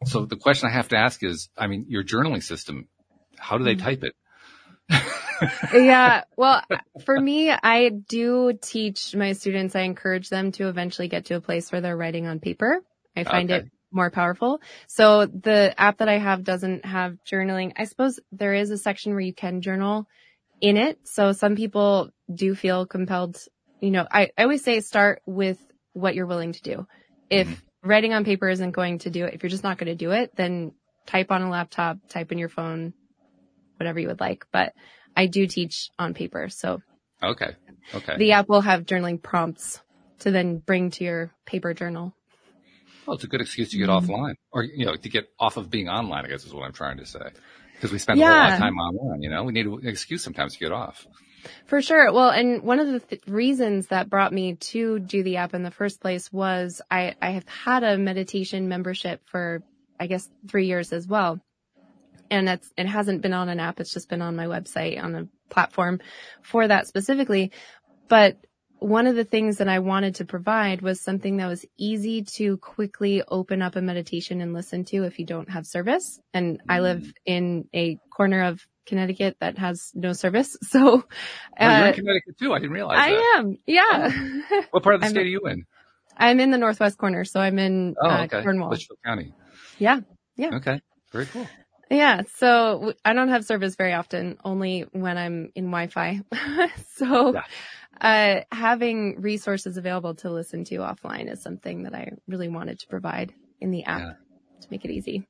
[0.06, 2.88] So the question I have to ask is, I mean, your journaling system,
[3.36, 3.80] how do they Mhm.
[3.80, 4.14] type it?
[5.74, 6.24] yeah.
[6.36, 6.62] Well,
[7.04, 11.40] for me, I do teach my students, I encourage them to eventually get to a
[11.42, 12.80] place where they're writing on paper.
[13.16, 13.66] I find Okay.
[13.66, 14.60] it more powerful.
[14.86, 17.72] So the app that I have doesn't have journaling.
[17.76, 20.06] I suppose there is a section where you can journal
[20.60, 20.98] in it.
[21.04, 23.38] So some people do feel compelled,
[23.80, 25.58] you know, I, I always say start with
[25.92, 26.86] what you're willing to do.
[27.30, 27.58] If Mhm.
[27.82, 30.10] writing on paper isn't going to do it, if you're just not going to do
[30.12, 30.72] it, then
[31.06, 32.92] type on a laptop, type in your phone,
[33.78, 34.46] whatever you would like.
[34.52, 34.74] But
[35.16, 36.48] I do teach on paper.
[36.48, 36.82] So
[37.22, 37.56] Okay.
[37.94, 38.16] Okay.
[38.18, 39.80] the app will have journaling prompts
[40.20, 42.14] to then bring to your paper journal.
[43.08, 44.10] Well, it's a good excuse to get mm-hmm.
[44.10, 46.74] offline or, you know, to get off of being online, I guess is what I'm
[46.74, 47.30] trying to say.
[47.72, 48.26] Because we spend yeah.
[48.26, 50.72] a whole lot of time online, you know, we need an excuse sometimes to get
[50.72, 51.06] off.
[51.64, 52.12] For sure.
[52.12, 55.62] Well, and one of the th- reasons that brought me to do the app in
[55.62, 59.62] the first place was I, I have had a meditation membership for,
[59.98, 61.40] I guess, three years as well.
[62.30, 63.80] And it's, it hasn't been on an app.
[63.80, 66.00] It's just been on my website on a platform
[66.42, 67.52] for that specifically.
[68.08, 68.36] But
[68.80, 72.56] one of the things that I wanted to provide was something that was easy to
[72.58, 76.20] quickly open up a meditation and listen to if you don't have service.
[76.32, 77.12] And I live mm.
[77.26, 80.56] in a corner of Connecticut that has no service.
[80.68, 81.00] So, uh,
[81.60, 82.52] oh, you're in uh, Connecticut too.
[82.52, 83.34] I didn't realize I that.
[83.38, 83.58] am.
[83.66, 84.44] Yeah.
[84.50, 84.64] Oh.
[84.70, 85.64] What part of the state are you in?
[86.16, 87.24] I'm in the northwest corner.
[87.24, 88.42] So I'm in oh, uh, okay.
[88.42, 88.70] Cornwall.
[88.70, 89.32] Litchfield County.
[89.78, 90.00] Yeah.
[90.36, 90.56] Yeah.
[90.56, 90.80] Okay.
[91.12, 91.46] Very cool.
[91.90, 92.22] Yeah.
[92.36, 96.20] So I don't have service very often, only when I'm in Wi-Fi.
[96.96, 97.42] so, yeah
[98.00, 102.86] uh, having resources available to listen to offline is something that I really wanted to
[102.88, 104.12] provide in the app yeah.
[104.60, 105.26] to make it easy.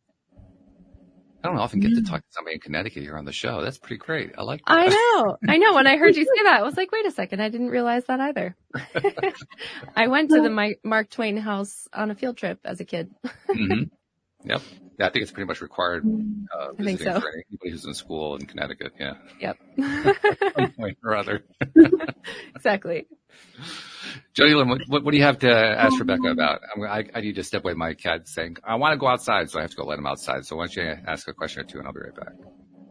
[1.43, 3.63] I don't often get to talk to somebody in Connecticut here on the show.
[3.63, 4.33] That's pretty great.
[4.37, 4.77] I like that.
[4.77, 5.37] I know.
[5.49, 5.75] I know.
[5.75, 7.41] When I heard you say that, I was like, wait a second.
[7.41, 8.57] I didn't realize that either.
[9.97, 13.11] I went to the Mark Twain house on a field trip as a kid.
[13.49, 13.85] mm-hmm.
[14.45, 14.63] Yep.
[14.99, 16.05] Yeah, I think it's pretty much required
[16.53, 17.21] uh, I think so.
[17.21, 18.95] for anybody who's in school in Connecticut.
[18.99, 19.15] Yeah.
[19.41, 19.59] Yep.
[20.57, 21.45] Some point or other.
[22.57, 23.07] exactly.
[24.35, 26.63] Jodielynn, what, what, what, do you have to ask Rebecca about?
[26.83, 27.75] I, I need to step away.
[27.75, 30.07] My cat's saying, I want to go outside, so I have to go let him
[30.07, 30.45] outside.
[30.47, 32.35] So why don't you ask a question or two and I'll be right back.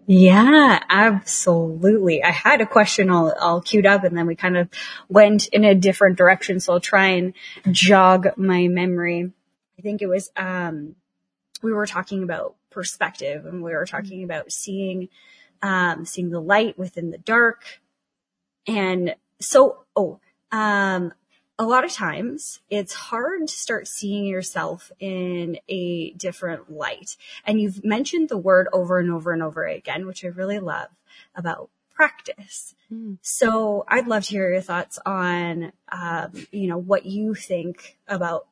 [0.05, 2.23] Yeah, absolutely.
[2.23, 4.69] I had a question all, all queued up and then we kind of
[5.09, 6.61] went in a different direction.
[6.61, 7.33] So I'll try and
[7.69, 9.29] jog my memory.
[9.77, 10.95] I think it was, um,
[11.61, 15.09] we were talking about perspective and we were talking about seeing,
[15.61, 17.63] um, seeing the light within the dark.
[18.67, 20.19] And so, oh,
[20.51, 21.13] um,
[21.59, 27.17] a lot of times it's hard to start seeing yourself in a different light.
[27.45, 30.89] And you've mentioned the word over and over and over again, which I really love
[31.35, 32.75] about practice.
[32.93, 33.17] Mm.
[33.23, 38.47] So I'd love to hear your thoughts on, um, you know, what you think about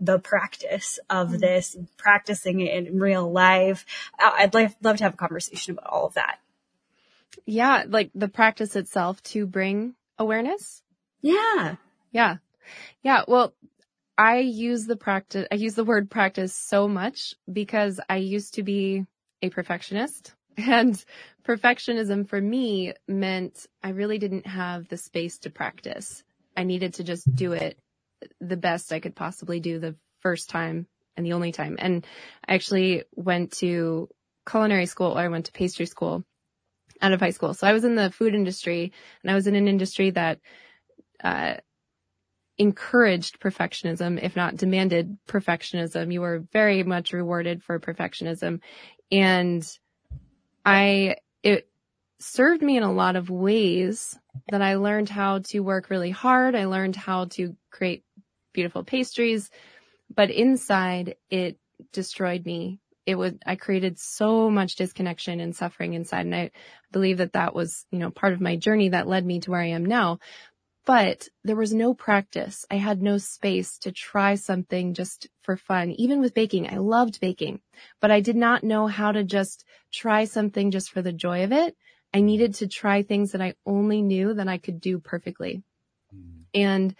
[0.00, 1.38] the practice of mm-hmm.
[1.38, 3.86] this, practicing it in real life.
[4.18, 6.38] I'd love, love to have a conversation about all of that.
[7.44, 10.82] Yeah, like the practice itself to bring awareness.
[11.22, 11.76] Yeah.
[12.12, 12.36] Yeah.
[13.02, 13.22] Yeah.
[13.28, 13.54] Well,
[14.18, 18.62] I use the practice, I use the word practice so much because I used to
[18.62, 19.04] be
[19.42, 21.02] a perfectionist and
[21.46, 26.22] perfectionism for me meant I really didn't have the space to practice.
[26.56, 27.78] I needed to just do it
[28.40, 30.86] the best I could possibly do the first time
[31.16, 31.76] and the only time.
[31.78, 32.06] And
[32.46, 34.08] I actually went to
[34.48, 36.24] culinary school or I went to pastry school
[37.00, 37.54] out of high school.
[37.54, 40.40] So I was in the food industry and I was in an industry that,
[41.22, 41.54] uh,
[42.58, 46.12] encouraged perfectionism, if not demanded perfectionism.
[46.12, 48.60] You were very much rewarded for perfectionism.
[49.12, 49.78] And
[50.64, 51.68] I, it
[52.18, 56.54] served me in a lot of ways that I learned how to work really hard.
[56.54, 58.04] I learned how to create
[58.56, 59.50] beautiful pastries,
[60.12, 61.58] but inside it
[61.92, 62.80] destroyed me.
[63.04, 66.26] It was, I created so much disconnection and suffering inside.
[66.26, 66.50] And I
[66.90, 69.60] believe that that was, you know, part of my journey that led me to where
[69.60, 70.18] I am now.
[70.86, 72.64] But there was no practice.
[72.70, 75.92] I had no space to try something just for fun.
[75.92, 77.60] Even with baking, I loved baking,
[78.00, 81.52] but I did not know how to just try something just for the joy of
[81.52, 81.76] it.
[82.14, 85.62] I needed to try things that I only knew that I could do perfectly.
[86.14, 86.44] Mm.
[86.54, 86.94] And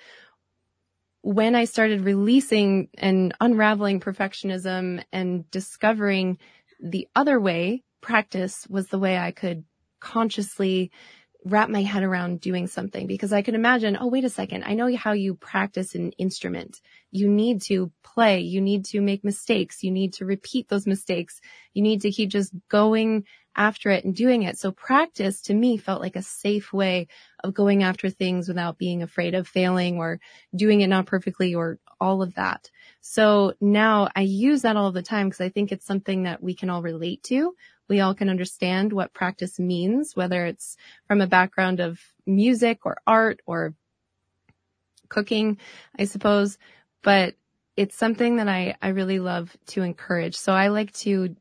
[1.27, 6.39] when I started releasing and unraveling perfectionism and discovering
[6.81, 9.65] the other way, practice was the way I could
[9.99, 10.93] consciously
[11.47, 14.65] wrap my head around doing something because I could imagine, oh, wait a second.
[14.65, 16.81] I know how you practice an instrument.
[17.13, 18.41] You need to play.
[18.41, 19.85] You need to make mistakes.
[19.85, 21.41] You need to repeat those mistakes.
[21.73, 24.59] You need to keep just going after it and doing it.
[24.59, 27.07] So practice to me felt like a safe way
[27.45, 30.19] of going after things without being afraid of failing or
[30.55, 32.71] doing it not perfectly or all of that.
[33.01, 36.55] So now I use that all the time because I think it's something that we
[36.55, 37.55] can all relate to.
[37.89, 42.99] We all can understand what practice means, whether it's from a background of music or
[43.07, 43.75] art or
[45.09, 45.59] cooking,
[45.99, 46.59] I suppose,
[47.03, 47.35] but
[47.77, 50.35] it's something that I, I really love to encourage.
[50.35, 51.37] So I like to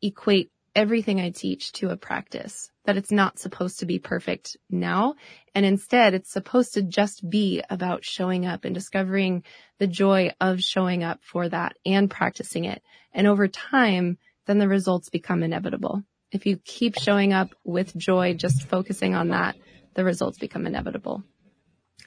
[0.00, 5.14] equate everything I teach to a practice, that it's not supposed to be perfect now.
[5.54, 9.44] And instead it's supposed to just be about showing up and discovering
[9.78, 12.82] the joy of showing up for that and practicing it.
[13.12, 16.02] And over time, then the results become inevitable.
[16.30, 19.56] If you keep showing up with joy, just focusing on that,
[19.94, 21.22] the results become inevitable.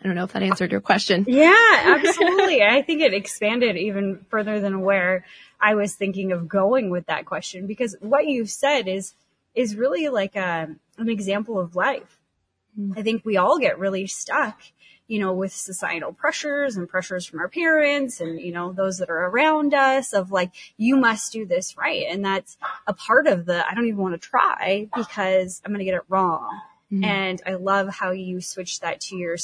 [0.02, 1.26] I don't know if that answered your question.
[1.28, 2.62] Yeah, absolutely.
[2.62, 5.26] I think it expanded even further than where
[5.60, 9.14] I was thinking of going with that question because what you've said is
[9.54, 10.68] is really like a,
[10.98, 12.20] an example of life.
[12.76, 12.92] Hmm.
[12.98, 14.60] I think we all get really stuck,
[15.08, 19.10] you know, with societal pressures and pressures from our parents and, you know, those that
[19.10, 22.06] are around us of like, you must do this right.
[22.10, 25.80] And that's a part of the, I don't even want to try because I'm going
[25.80, 26.62] to get it wrong.
[26.92, 27.04] Mm-hmm.
[27.04, 29.38] And I love how you switch that to your,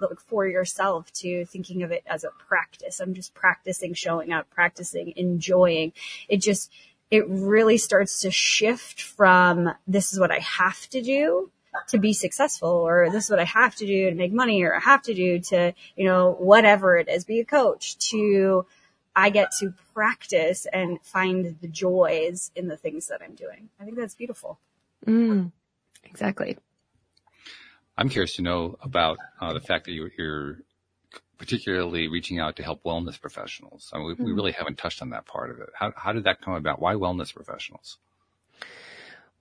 [0.00, 3.00] like for yourself to thinking of it as a practice.
[3.00, 5.92] I'm just practicing showing up, practicing enjoying.
[6.28, 6.70] It just,
[7.10, 11.50] it really starts to shift from this is what I have to do
[11.88, 14.74] to be successful or this is what I have to do to make money or
[14.74, 18.66] I have to do to, you know, whatever it is, be a coach to
[19.14, 23.68] I get to practice and find the joys in the things that I'm doing.
[23.80, 24.58] I think that's beautiful.
[25.06, 25.52] Mm.
[26.04, 26.58] Exactly.
[27.96, 30.58] I'm curious to know about uh, the fact that you're, you're,
[31.40, 33.90] particularly reaching out to help wellness professionals.
[33.94, 34.24] I mean, we, mm-hmm.
[34.24, 35.70] we, really haven't touched on that part of it.
[35.74, 36.82] How, how did that come about?
[36.82, 37.96] Why wellness professionals?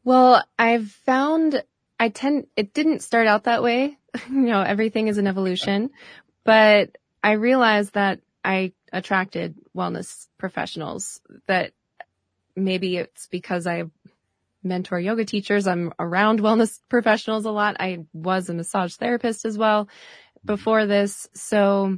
[0.05, 1.61] Well, I've found
[1.99, 3.97] I tend, it didn't start out that way.
[4.29, 5.89] you know, everything is an evolution,
[6.43, 11.73] but I realized that I attracted wellness professionals that
[12.55, 13.83] maybe it's because I
[14.63, 15.67] mentor yoga teachers.
[15.67, 17.77] I'm around wellness professionals a lot.
[17.79, 19.89] I was a massage therapist as well
[20.43, 21.27] before this.
[21.33, 21.97] So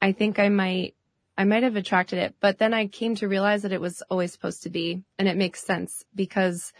[0.00, 0.94] I think I might,
[1.36, 4.32] I might have attracted it, but then I came to realize that it was always
[4.32, 5.02] supposed to be.
[5.18, 6.72] And it makes sense because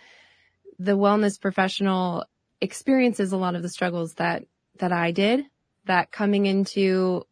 [0.78, 2.24] the wellness professional
[2.62, 4.44] experiences a lot of the struggles that,
[4.78, 5.44] that I did,
[5.86, 7.26] that coming into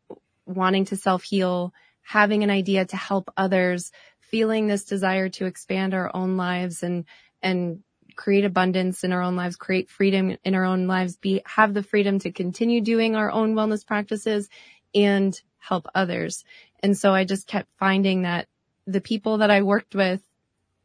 [0.44, 5.94] wanting to self heal, having an idea to help others, feeling this desire to expand
[5.94, 7.04] our own lives and,
[7.40, 7.82] and
[8.16, 11.82] create abundance in our own lives, create freedom in our own lives, be, have the
[11.82, 14.48] freedom to continue doing our own wellness practices
[14.94, 16.44] and help others.
[16.80, 18.48] And so I just kept finding that
[18.84, 20.20] the people that I worked with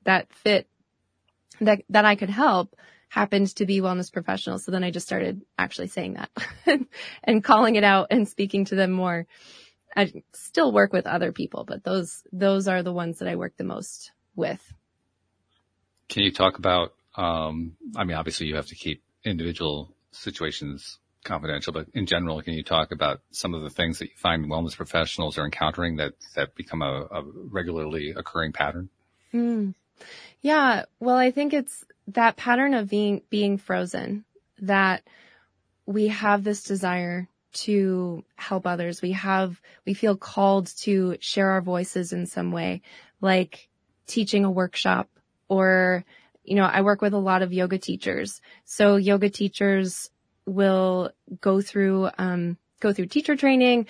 [0.03, 0.67] that fit,
[1.62, 2.75] that, that I could help
[3.15, 4.65] happened to be wellness professionals.
[4.65, 6.30] So then I just started actually saying that
[7.23, 9.25] and calling it out and speaking to them more.
[9.95, 13.54] I still work with other people, but those, those are the ones that I work
[13.56, 14.62] the most with.
[16.10, 21.73] Can you talk about um, I mean, obviously you have to keep individual situations confidential,
[21.73, 24.75] but in general, can you talk about some of the things that you find wellness
[24.75, 28.89] professionals are encountering that, that become a, a regularly occurring pattern?
[29.34, 29.73] Mm.
[30.41, 30.86] Yeah.
[30.99, 34.25] Well, I think it's that pattern of being, being frozen
[34.60, 35.03] that
[35.86, 39.01] we have this desire to help others.
[39.01, 42.81] We have, we feel called to share our voices in some way,
[43.21, 43.69] like
[44.08, 45.10] teaching a workshop
[45.47, 46.05] or
[46.45, 48.39] you know, I work with a lot of yoga teachers.
[48.63, 50.10] So yoga teachers
[50.45, 53.88] will go through, um, go through teacher training,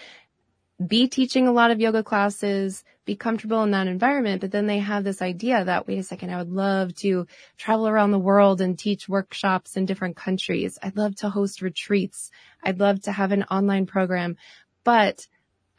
[0.85, 4.79] be teaching a lot of yoga classes, be comfortable in that environment, but then they
[4.79, 8.59] have this idea that, wait a second, I would love to travel around the world
[8.59, 10.77] and teach workshops in different countries.
[10.83, 12.29] I'd love to host retreats.
[12.61, 14.35] I'd love to have an online program,
[14.83, 15.27] but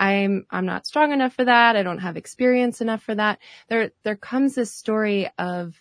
[0.01, 1.77] I'm, I'm not strong enough for that.
[1.77, 3.39] I don't have experience enough for that.
[3.69, 5.75] There, there comes this story of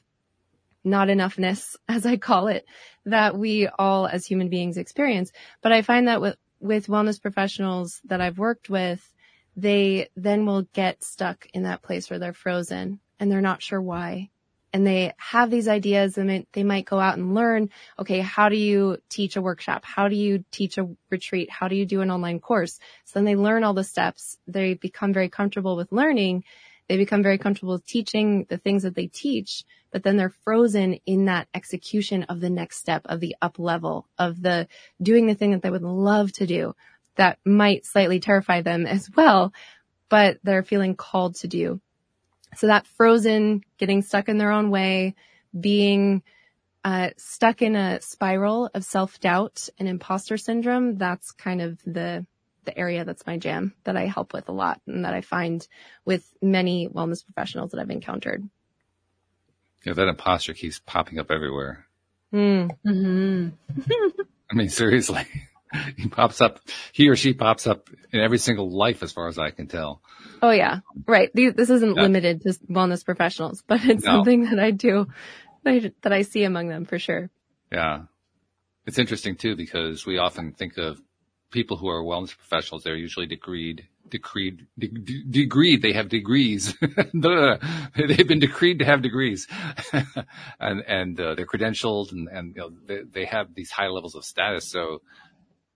[0.83, 2.65] not enoughness, as I call it,
[3.05, 5.31] that we all as human beings experience.
[5.61, 9.11] But I find that with, with wellness professionals that I've worked with,
[9.55, 13.81] they then will get stuck in that place where they're frozen and they're not sure
[13.81, 14.29] why.
[14.73, 18.57] And they have these ideas and they might go out and learn, okay, how do
[18.57, 19.85] you teach a workshop?
[19.85, 21.49] How do you teach a retreat?
[21.49, 22.79] How do you do an online course?
[23.05, 24.37] So then they learn all the steps.
[24.47, 26.43] They become very comfortable with learning.
[26.87, 29.63] They become very comfortable teaching the things that they teach
[29.95, 34.09] but then they're frozen in that execution of the next step of the up level
[34.17, 34.67] of the
[35.01, 36.75] doing the thing that they would love to do
[37.15, 39.53] that might slightly terrify them as well,
[40.09, 41.79] but they're feeling called to do.
[42.57, 45.15] So that frozen, getting stuck in their own way,
[45.57, 46.21] being
[46.83, 52.25] uh, stuck in a spiral of self-doubt and imposter syndrome, that's kind of the
[52.65, 55.65] the area that's my jam that I help with a lot and that I find
[56.03, 58.47] with many wellness professionals that I've encountered.
[59.85, 61.85] Yeah, that imposter keeps popping up everywhere.
[62.33, 62.71] Mm.
[62.83, 63.49] hmm
[64.51, 65.25] I mean, seriously,
[65.97, 66.59] he pops up,
[66.91, 70.01] he or she pops up in every single life as far as I can tell.
[70.41, 70.79] Oh yeah.
[71.07, 71.31] Right.
[71.33, 72.01] This isn't yeah.
[72.01, 74.17] limited to wellness professionals, but it's no.
[74.17, 75.07] something that I do,
[75.63, 77.29] that I see among them for sure.
[77.71, 78.03] Yeah.
[78.85, 81.01] It's interesting too, because we often think of
[81.55, 86.75] people who are wellness professionals, they're usually decreed decreed, de- de- They have degrees.
[87.13, 89.47] They've been decreed to have degrees,
[90.59, 94.13] and and uh, they're credentialed, and and you know, they, they have these high levels
[94.13, 94.69] of status.
[94.69, 95.01] So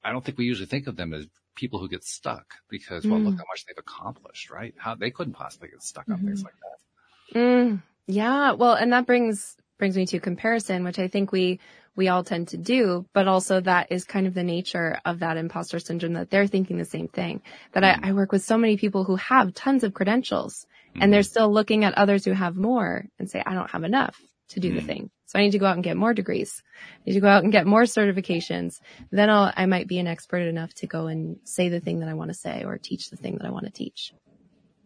[0.03, 1.25] I don't think we usually think of them as
[1.55, 3.25] people who get stuck because, well, mm.
[3.25, 4.73] look how much they've accomplished, right?
[4.77, 6.27] How they couldn't possibly get stuck on mm-hmm.
[6.27, 7.39] things like that.
[7.39, 7.83] Mm.
[8.07, 8.53] Yeah.
[8.53, 11.59] Well, and that brings, brings me to comparison, which I think we,
[11.99, 15.35] we all tend to do, but also that is kind of the nature of that
[15.35, 17.41] imposter syndrome that they're thinking the same thing.
[17.73, 18.05] That mm.
[18.05, 21.01] I, I, work with so many people who have tons of credentials mm.
[21.01, 21.29] and they're mm-hmm.
[21.29, 24.17] still looking at others who have more and say, I don't have enough
[24.51, 24.75] to do mm.
[24.75, 25.09] the thing.
[25.25, 26.63] So I need to go out and get more degrees.
[27.01, 28.79] I need to go out and get more certifications.
[29.11, 32.07] Then I'll, I might be an expert enough to go and say the thing that
[32.07, 34.13] I want to say or teach the thing that I want to teach.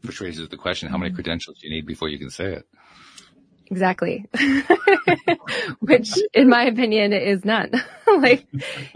[0.02, 1.18] Which raises the question, how many mm-hmm.
[1.18, 2.66] credentials do you need before you can say it?
[3.74, 4.26] Exactly.
[5.80, 7.72] Which in my opinion is none.
[8.20, 8.46] like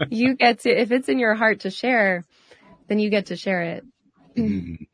[0.08, 2.24] you get to, if it's in your heart to share,
[2.86, 3.84] then you get to share it.
[4.36, 4.84] Mm-hmm.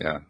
[0.00, 0.20] Yeah,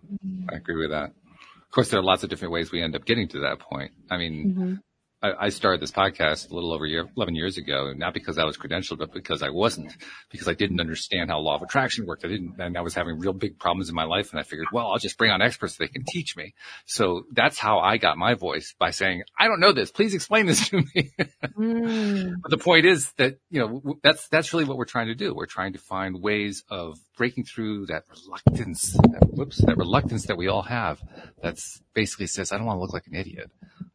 [0.50, 1.10] I agree with that.
[1.10, 3.92] Of course, there are lots of different ways we end up getting to that point.
[4.10, 4.74] I mean, mm-hmm.
[5.20, 8.56] I, started this podcast a little over year, 11 years ago, not because I was
[8.56, 9.92] credentialed, but because I wasn't,
[10.30, 12.24] because I didn't understand how law of attraction worked.
[12.24, 14.30] I didn't, and I was having real big problems in my life.
[14.30, 16.54] And I figured, well, I'll just bring on experts so they can teach me.
[16.86, 19.90] So that's how I got my voice by saying, I don't know this.
[19.90, 21.10] Please explain this to me.
[21.42, 22.34] mm.
[22.42, 25.34] But the point is that, you know, that's, that's really what we're trying to do.
[25.34, 30.36] We're trying to find ways of breaking through that reluctance, that, whoops, that reluctance that
[30.36, 31.02] we all have.
[31.42, 33.50] That's basically says, I don't want to look like an idiot.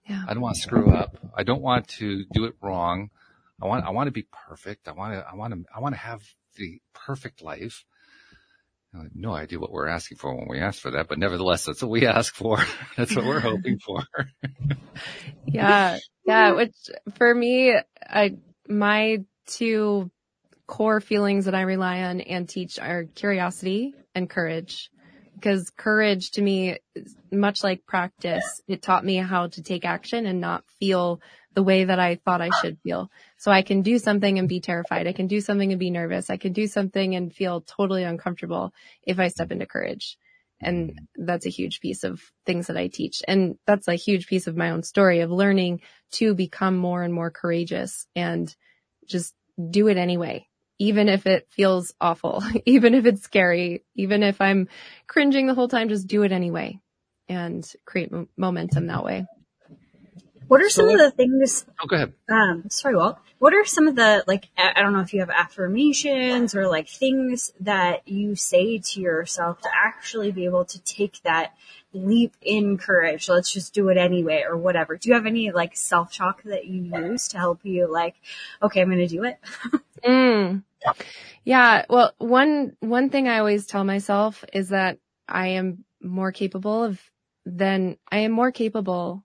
[0.08, 0.24] Yeah.
[0.28, 1.18] I don't want to screw up.
[1.36, 3.10] I don't want to do it wrong.
[3.62, 4.88] I want, I want to be perfect.
[4.88, 6.22] I want to, I want to, I want to have
[6.56, 7.86] the perfect life.
[8.94, 11.66] I have no idea what we're asking for when we ask for that, but nevertheless,
[11.66, 12.60] that's what we ask for.
[12.98, 14.04] that's what we're hoping for.
[15.46, 15.98] yeah.
[16.26, 16.52] Yeah.
[16.52, 16.76] Which
[17.16, 17.76] for me,
[18.08, 18.38] I,
[18.68, 20.12] my two
[20.68, 24.92] core feelings that I rely on and teach are curiosity and courage
[25.34, 26.78] because courage to me,
[27.32, 31.22] much like practice, it taught me how to take action and not feel
[31.54, 33.10] the way that I thought I should feel.
[33.38, 35.08] So I can do something and be terrified.
[35.08, 36.30] I can do something and be nervous.
[36.30, 38.74] I can do something and feel totally uncomfortable
[39.04, 40.18] if I step into courage.
[40.62, 43.22] And that's a huge piece of things that I teach.
[43.28, 45.82] And that's a huge piece of my own story of learning
[46.14, 48.54] to become more and more courageous and
[49.08, 49.36] just
[49.70, 50.48] do it anyway
[50.80, 54.68] even if it feels awful, even if it's scary, even if I'm
[55.08, 56.80] cringing the whole time, just do it anyway
[57.30, 59.26] and create m- momentum that way.
[60.48, 61.66] What are some so, of the things?
[61.82, 62.14] Oh, go ahead.
[62.30, 63.18] Um, sorry, Walt.
[63.40, 64.48] What are some of the like?
[64.58, 69.62] I don't know if you have affirmations or like things that you say to yourself
[69.62, 71.54] to actually be able to take that
[71.92, 73.28] leap in courage.
[73.30, 74.96] Let's just do it anyway, or whatever.
[74.96, 77.92] Do you have any like self talk that you use to help you?
[77.92, 78.16] Like,
[78.62, 79.40] okay, I'm going to do it.
[80.06, 80.64] mm.
[81.46, 81.86] Yeah.
[81.90, 84.98] Well, one one thing I always tell myself is that
[85.28, 87.00] I am more capable of
[87.46, 89.24] than I am more capable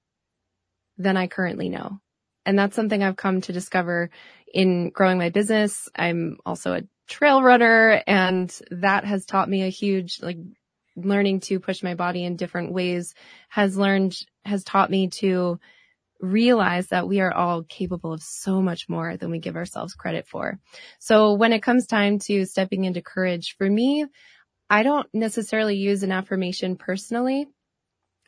[0.97, 2.01] than I currently know.
[2.45, 4.11] And that's something I've come to discover
[4.53, 5.89] in growing my business.
[5.95, 10.39] I'm also a trail runner and that has taught me a huge, like
[10.97, 13.15] learning to push my body in different ways
[13.49, 15.61] has learned, has taught me to
[16.21, 20.27] realize that we are all capable of so much more than we give ourselves credit
[20.27, 20.59] for.
[20.99, 24.07] So when it comes time to stepping into courage, for me,
[24.71, 27.47] I don't necessarily use an affirmation personally.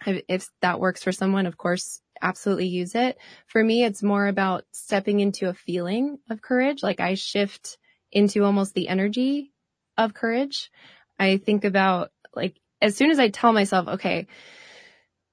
[0.06, 3.18] If that works for someone, of course, absolutely use it.
[3.46, 6.82] For me, it's more about stepping into a feeling of courage.
[6.82, 7.76] Like I shift
[8.12, 9.52] into almost the energy
[9.98, 10.70] of courage.
[11.18, 14.26] I think about like, as soon as I tell myself, okay,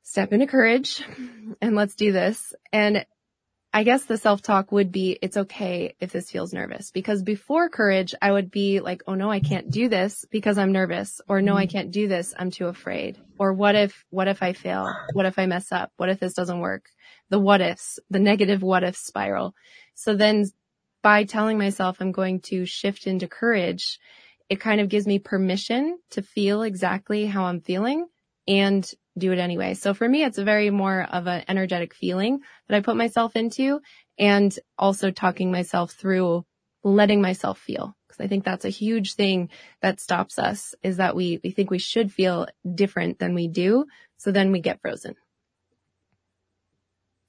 [0.08, 1.04] step into courage
[1.62, 2.54] and let's do this.
[2.72, 3.06] And
[3.74, 8.16] I guess the self-talk would be, it's okay if this feels nervous because before courage,
[8.22, 11.56] I would be like, oh no, I can't do this because I'm nervous or no,
[11.56, 11.78] I mm-hmm.
[11.78, 12.34] can't do this.
[12.40, 13.18] I'm too afraid.
[13.38, 14.90] Or what if, what if I fail?
[15.12, 15.92] What if I mess up?
[15.98, 16.86] What if this doesn't work?
[17.30, 19.54] The what ifs, the negative what if spiral.
[19.94, 20.46] So then
[21.04, 24.00] by telling myself I'm going to shift into courage,
[24.50, 28.08] it kind of gives me permission to feel exactly how I'm feeling
[28.48, 29.74] and do it anyway.
[29.74, 33.36] So for me, it's a very more of an energetic feeling that I put myself
[33.36, 33.82] into
[34.18, 36.46] and also talking myself through
[36.84, 37.96] letting myself feel.
[38.10, 39.50] Cause I think that's a huge thing
[39.82, 43.86] that stops us is that we, we think we should feel different than we do.
[44.18, 45.16] So then we get frozen.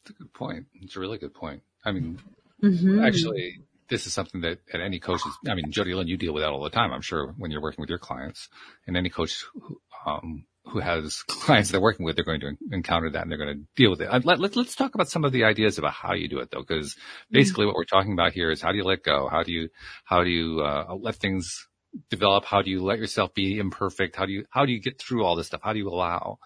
[0.04, 0.66] That's a good point.
[0.74, 1.62] It's a really good point.
[1.84, 2.18] I mean,
[2.62, 3.04] mm-hmm.
[3.04, 6.50] actually, this is something that at any coach, I mean, Jodielynn, you deal with that
[6.50, 6.92] all the time.
[6.92, 8.48] I'm sure when you're working with your clients
[8.86, 13.10] and any coach who, um, who has clients they're working with, they're going to encounter
[13.10, 14.08] that and they're going to deal with it.
[14.24, 16.64] Let, let, us talk about some of the ideas about how you do it though,
[16.66, 16.96] because
[17.30, 17.68] basically mm-hmm.
[17.68, 19.28] what we're talking about here is how do you let go?
[19.28, 19.68] How do you,
[20.04, 21.68] how do you, uh, let things
[22.10, 22.44] develop?
[22.44, 24.16] How do you let yourself be imperfect?
[24.16, 25.60] How do you, how do you get through all this stuff?
[25.62, 26.38] How do you allow?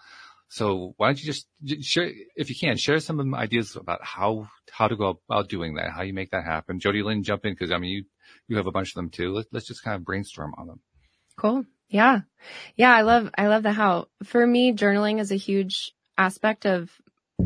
[0.49, 1.47] So why don't you just
[1.81, 5.49] share, if you can, share some of the ideas about how, how to go about
[5.49, 6.79] doing that, how you make that happen.
[6.79, 8.03] Jodielynn, jump in because I mean, you,
[8.47, 9.33] you have a bunch of them too.
[9.33, 10.79] Let, let's just kind of brainstorm on them.
[11.39, 11.65] Cool.
[11.89, 12.21] Yeah.
[12.75, 12.93] Yeah.
[12.93, 14.07] I love, I love the how.
[14.23, 16.91] For me, journaling is a huge aspect of,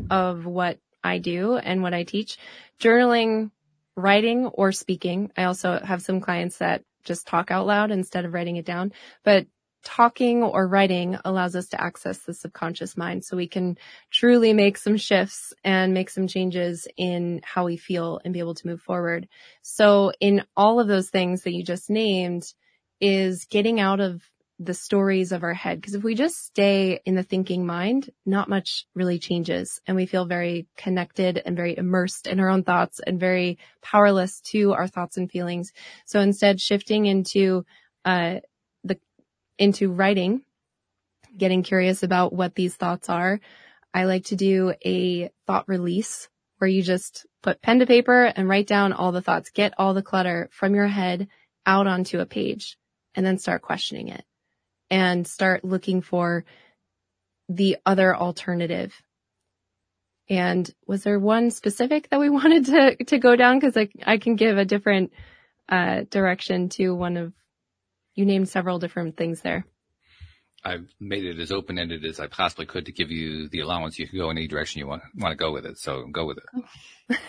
[0.09, 2.37] of what I do and what I teach.
[2.79, 3.51] Journaling,
[3.95, 5.31] writing or speaking.
[5.35, 8.93] I also have some clients that just talk out loud instead of writing it down,
[9.23, 9.47] but
[9.83, 13.77] talking or writing allows us to access the subconscious mind so we can
[14.11, 18.53] truly make some shifts and make some changes in how we feel and be able
[18.53, 19.27] to move forward.
[19.61, 22.53] So in all of those things that you just named
[22.99, 24.21] is getting out of
[24.59, 25.79] the stories of our head.
[25.79, 30.05] Because if we just stay in the thinking mind, not much really changes and we
[30.05, 34.87] feel very connected and very immersed in our own thoughts and very powerless to our
[34.87, 35.73] thoughts and feelings.
[36.05, 37.65] So instead shifting into,
[38.03, 38.37] uh,
[38.83, 38.99] the,
[39.59, 40.41] into writing,
[41.37, 43.39] getting curious about what these thoughts are.
[43.93, 48.49] I like to do a thought release where you just put pen to paper and
[48.49, 51.27] write down all the thoughts, get all the clutter from your head
[51.67, 52.77] out onto a page
[53.17, 54.23] and then start questioning it
[54.89, 56.45] and start looking for
[57.49, 58.93] the other alternative.
[60.29, 63.59] And was there one specific that we wanted to, to go down?
[63.59, 65.11] Cause I, I can give a different,
[65.67, 67.33] uh, direction to one of,
[68.13, 69.65] you named several different things there.
[70.63, 73.97] I've made it as open ended as I possibly could to give you the allowance.
[73.97, 75.77] You can go in any direction you want, want to go with it.
[75.77, 77.19] So go with it.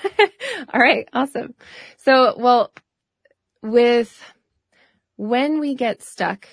[0.72, 1.08] All right.
[1.12, 1.54] Awesome.
[1.98, 2.72] So, well,
[3.62, 4.22] with
[5.18, 6.46] when we get stuck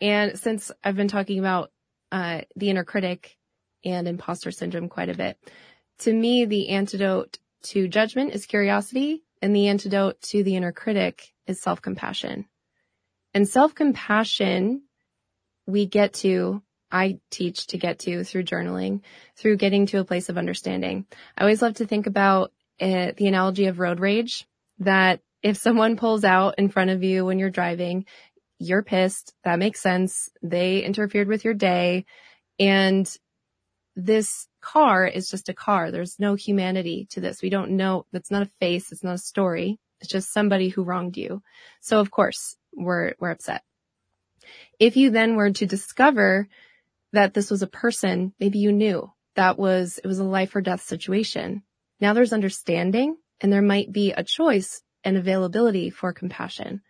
[0.00, 1.70] and since I've been talking about
[2.10, 3.36] uh, the inner critic
[3.84, 5.38] and imposter syndrome quite a bit,
[6.00, 11.32] to me, the antidote to judgment is curiosity, and the antidote to the inner critic
[11.46, 12.46] is self-compassion.
[13.32, 14.82] And self-compassion,
[15.66, 19.02] we get to, I teach to get to through journaling,
[19.36, 21.06] through getting to a place of understanding.
[21.36, 24.46] I always love to think about uh, the analogy of road rage,
[24.78, 28.04] that if someone pulls out in front of you when you're driving
[28.58, 29.34] you're pissed.
[29.44, 30.30] That makes sense.
[30.42, 32.04] They interfered with your day.
[32.58, 33.08] And
[33.94, 35.90] this car is just a car.
[35.90, 37.42] There's no humanity to this.
[37.42, 38.06] We don't know.
[38.12, 38.92] That's not a face.
[38.92, 39.78] It's not a story.
[40.00, 41.42] It's just somebody who wronged you.
[41.80, 43.62] So of course we're, we're upset.
[44.78, 46.48] If you then were to discover
[47.12, 50.60] that this was a person, maybe you knew that was, it was a life or
[50.60, 51.62] death situation.
[52.00, 56.82] Now there's understanding and there might be a choice and availability for compassion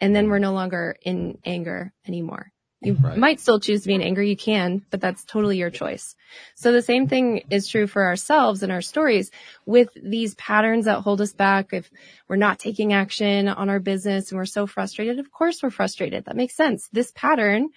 [0.00, 2.52] and then we're no longer in anger anymore.
[2.82, 3.18] You right.
[3.18, 4.22] might still choose to be in anger.
[4.22, 6.16] You can, but that's totally your choice.
[6.54, 9.30] So the same thing is true for ourselves and our stories
[9.66, 11.74] with these patterns that hold us back.
[11.74, 11.90] If
[12.26, 16.24] we're not taking action on our business and we're so frustrated, of course we're frustrated.
[16.24, 16.88] That makes sense.
[16.90, 17.68] This pattern,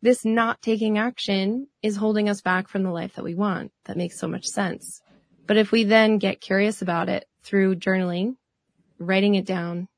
[0.00, 3.72] this not taking action is holding us back from the life that we want.
[3.86, 5.02] That makes so much sense.
[5.48, 8.36] But if we then get curious about it through journaling,
[9.06, 9.88] writing it down,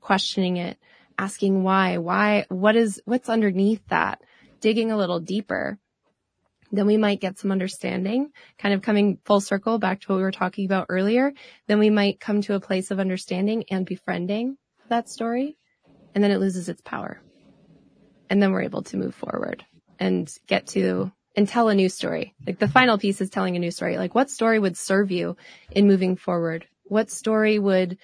[0.00, 0.78] questioning it,
[1.18, 4.20] asking why, why, what is, what's underneath that,
[4.60, 5.78] digging a little deeper,
[6.70, 10.22] then we might get some understanding, kind of coming full circle back to what we
[10.22, 11.32] were talking about earlier.
[11.66, 15.56] Then we might come to a place of understanding and befriending that story.
[16.14, 17.20] And then it loses its power.
[18.28, 19.64] And then we're able to move forward
[19.98, 22.34] and get to and tell a new story.
[22.46, 23.96] Like the final piece is telling a new story.
[23.96, 25.36] Like what story would serve you
[25.70, 26.66] in moving forward?
[26.84, 27.98] What story would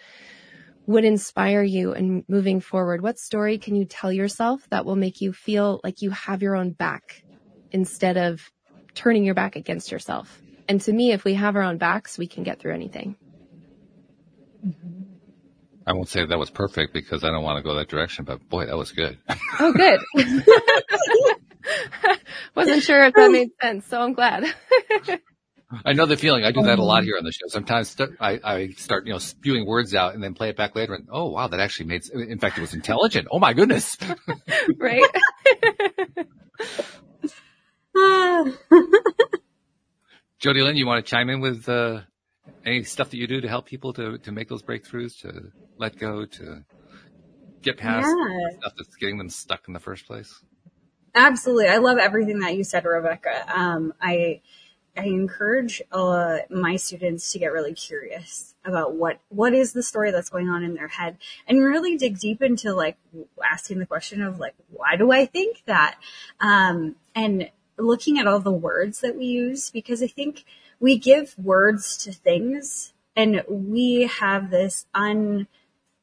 [0.86, 3.02] would inspire you in moving forward?
[3.02, 6.56] What story can you tell yourself that will make you feel like you have your
[6.56, 7.22] own back
[7.70, 8.40] instead of
[8.94, 10.40] turning your back against yourself?
[10.68, 13.16] And to me, if we have our own backs, we can get through anything.
[14.66, 15.02] Mm-hmm.
[15.86, 18.48] I won't say that was perfect because I don't want to go that direction, but
[18.48, 19.18] boy, that was good.
[19.60, 20.00] Oh, good.
[22.56, 24.52] Wasn't sure if that made sense, so I'm glad.
[25.84, 26.44] I know the feeling.
[26.44, 27.46] I do that a lot um, here on the show.
[27.48, 30.74] Sometimes st- I, I start, you know, spewing words out and then play it back
[30.76, 33.28] later and, oh wow, that actually made, in fact, it was intelligent.
[33.30, 33.96] Oh my goodness.
[34.78, 35.02] right.
[40.40, 42.00] Jodielynn, you want to chime in with, uh,
[42.64, 45.96] any stuff that you do to help people to, to make those breakthroughs, to let
[45.98, 46.64] go, to
[47.62, 48.58] get past yeah.
[48.58, 50.42] stuff that's getting them stuck in the first place?
[51.14, 51.68] Absolutely.
[51.68, 53.44] I love everything that you said, Rebecca.
[53.54, 54.40] Um, I,
[54.96, 60.10] I encourage uh, my students to get really curious about what what is the story
[60.10, 61.18] that's going on in their head,
[61.48, 62.96] and really dig deep into like
[63.44, 65.96] asking the question of like why do I think that,
[66.40, 70.44] um, and looking at all the words that we use because I think
[70.78, 74.86] we give words to things, and we have this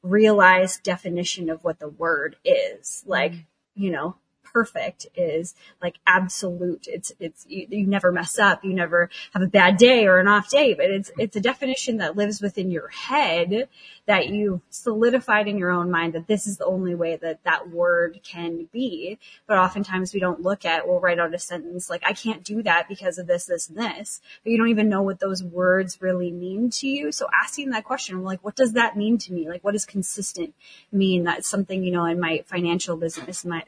[0.04, 4.16] unrealized definition of what the word is, like you know
[4.52, 6.88] perfect is like absolute.
[6.88, 8.64] It's, it's, you, you never mess up.
[8.64, 11.98] You never have a bad day or an off day, but it's, it's a definition
[11.98, 13.68] that lives within your head
[14.08, 17.70] that you solidified in your own mind that this is the only way that that
[17.70, 19.18] word can be.
[19.48, 22.64] But oftentimes we don't look at, we'll write out a sentence like, I can't do
[22.64, 26.02] that because of this, this, and this, but you don't even know what those words
[26.02, 27.12] really mean to you.
[27.12, 29.48] So asking that question, like, what does that mean to me?
[29.48, 30.54] Like, what does consistent
[30.92, 31.24] mean?
[31.24, 33.64] That's something, you know, in my financial business, my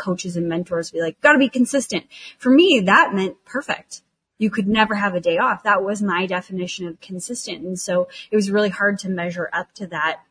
[0.00, 2.06] coaches and mentors be like, gotta be consistent.
[2.38, 4.02] For me, that meant perfect
[4.40, 5.64] you could never have a day off.
[5.64, 7.62] That was my definition of consistent.
[7.62, 10.22] And so it was really hard to measure up to that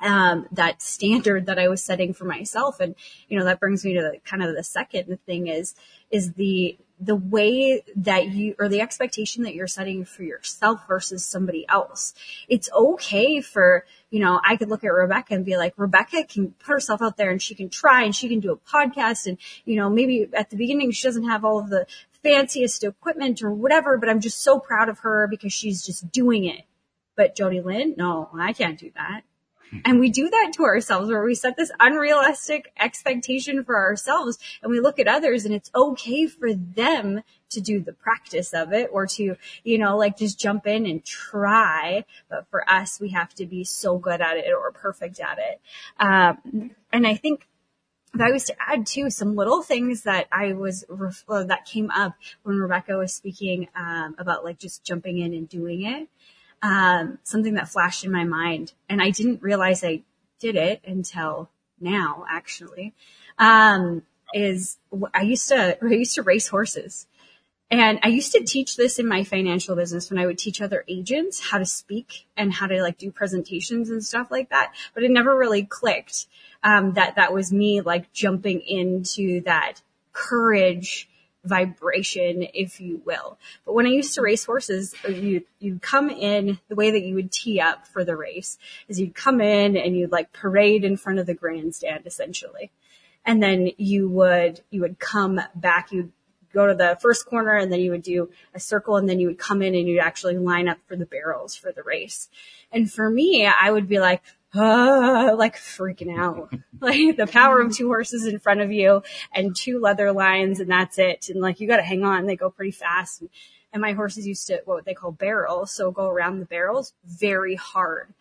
[0.00, 2.80] um, that standard that I was setting for myself.
[2.80, 2.94] And,
[3.28, 5.74] you know, that brings me to the, kind of the second thing is,
[6.10, 11.24] is the, the way that you, or the expectation that you're setting for yourself versus
[11.24, 12.14] somebody else.
[12.48, 16.50] It's okay for, you know, I could look at Rebecca and be like, Rebecca can
[16.50, 19.38] put herself out there and she can try and she can do a podcast and,
[19.64, 21.86] you know, maybe at the beginning she doesn't have all of the
[22.22, 26.44] fanciest equipment or whatever, but I'm just so proud of her because she's just doing
[26.44, 26.60] it.
[27.16, 29.22] But Jodielynn, no, I can't do that.
[29.84, 34.70] And we do that to ourselves where we set this unrealistic expectation for ourselves and
[34.70, 38.90] we look at others and it's okay for them to do the practice of it
[38.92, 42.04] or to, you know, like just jump in and try.
[42.28, 45.60] But for us, we have to be so good at it or perfect at it.
[45.98, 47.46] Um, and I think
[48.14, 52.14] if I was to add too some little things that I was that came up
[52.42, 56.08] when Rebecca was speaking um, about like just jumping in and doing it,
[56.62, 60.02] um, something that flashed in my mind, and I didn't realize I
[60.40, 61.50] did it until
[61.80, 62.24] now.
[62.28, 62.94] Actually,
[63.38, 64.02] um,
[64.32, 64.78] is
[65.14, 67.06] I used to I used to race horses.
[67.70, 70.84] And I used to teach this in my financial business when I would teach other
[70.88, 74.74] agents how to speak and how to like do presentations and stuff like that.
[74.92, 76.26] But it never really clicked
[76.62, 79.80] um, that that was me like jumping into that
[80.12, 81.08] courage
[81.44, 83.38] vibration, if you will.
[83.64, 87.14] But when I used to race horses, you you come in the way that you
[87.14, 90.96] would tee up for the race is you'd come in and you'd like parade in
[90.96, 92.70] front of the grandstand essentially.
[93.24, 96.12] And then you would you would come back, you'd
[96.52, 99.26] go to the first corner and then you would do a circle and then you
[99.26, 102.28] would come in and you'd actually line up for the barrels for the race.
[102.70, 104.22] And for me, I would be like,
[105.34, 106.52] like freaking out.
[106.80, 110.70] like the power of two horses in front of you and two leather lines and
[110.70, 111.28] that's it.
[111.30, 112.26] And like you got to hang on.
[112.26, 113.22] They go pretty fast.
[113.22, 113.30] And,
[113.72, 115.72] and my horses used to what they call barrels.
[115.72, 118.12] So go around the barrels very hard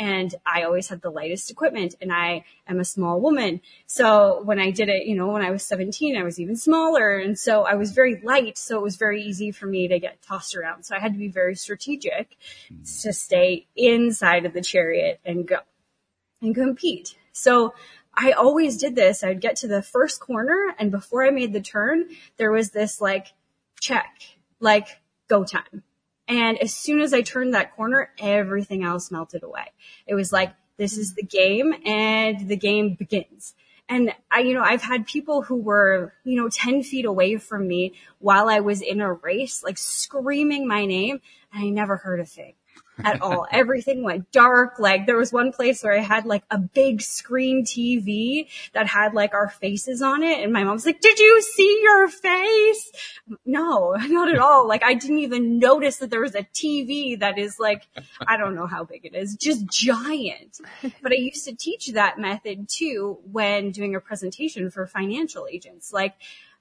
[0.00, 3.60] and I always had the lightest equipment and I am a small woman.
[3.86, 7.18] So when I did it, you know, when I was 17, I was even smaller.
[7.18, 8.56] And so I was very light.
[8.56, 10.84] So it was very easy for me to get tossed around.
[10.84, 12.38] So I had to be very strategic
[13.02, 15.58] to stay inside of the chariot and go
[16.40, 17.16] and compete.
[17.32, 17.74] So
[18.14, 19.22] I always did this.
[19.22, 23.00] I'd get to the first corner and before I made the turn, there was this
[23.00, 23.28] like
[23.80, 24.22] check,
[24.58, 24.88] like
[25.28, 25.82] go time.
[26.28, 29.72] And as soon as I turned that corner, everything else melted away.
[30.06, 33.54] It was like, this is the game and the game begins.
[33.88, 37.66] And I, you know, I've had people who were, you know, 10 feet away from
[37.66, 41.20] me while I was in a race, like screaming my name
[41.52, 42.54] and I never heard a thing
[43.04, 43.46] at all.
[43.50, 44.78] Everything went dark.
[44.78, 49.14] Like there was one place where I had like a big screen TV that had
[49.14, 50.42] like our faces on it.
[50.42, 52.92] And my mom's like, did you see your face?
[53.44, 54.66] No, not at all.
[54.66, 57.86] Like I didn't even notice that there was a TV that is like,
[58.26, 60.60] I don't know how big it is, just giant.
[61.02, 65.92] But I used to teach that method too when doing a presentation for financial agents.
[65.92, 66.14] Like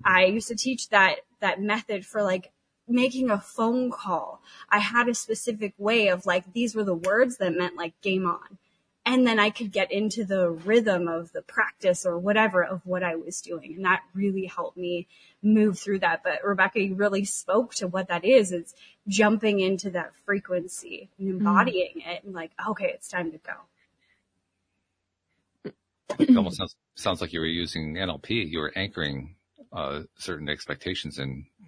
[0.03, 2.51] I used to teach that, that method for like
[2.89, 7.37] making a phone call, I had a specific way of like, these were the words
[7.37, 8.57] that meant like game on.
[9.05, 13.01] And then I could get into the rhythm of the practice or whatever of what
[13.01, 13.75] I was doing.
[13.75, 15.07] And that really helped me
[15.41, 16.21] move through that.
[16.23, 18.51] But Rebecca, you really spoke to what that is.
[18.51, 18.75] It's
[19.07, 21.37] jumping into that frequency and mm-hmm.
[21.37, 22.13] embodying mm.
[22.13, 25.73] it and like, okay, it's time to go.
[26.19, 28.49] It almost sounds, sounds like you were using NLP.
[28.49, 29.35] You were anchoring
[29.71, 31.19] uh, certain expectations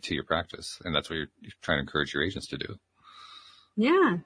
[0.02, 0.80] into your practice.
[0.84, 2.80] And that's what you're, you're trying to encourage your agents to do.
[3.76, 4.18] Yeah.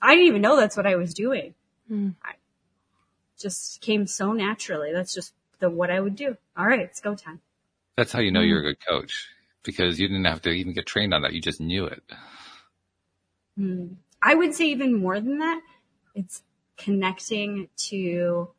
[0.00, 1.54] I didn't even know that's what I was doing.
[1.90, 2.14] Mm.
[2.22, 2.32] I
[3.38, 4.92] just came so naturally.
[4.92, 6.36] That's just the, what I would do.
[6.56, 7.40] All right, it's go time.
[7.96, 8.48] That's how you know mm.
[8.48, 9.28] you're a good coach
[9.62, 11.32] because you didn't have to even get trained on that.
[11.32, 12.02] You just knew it.
[13.58, 13.96] Mm.
[14.22, 15.60] I would say even more than that.
[16.14, 16.42] It's
[16.76, 18.50] connecting to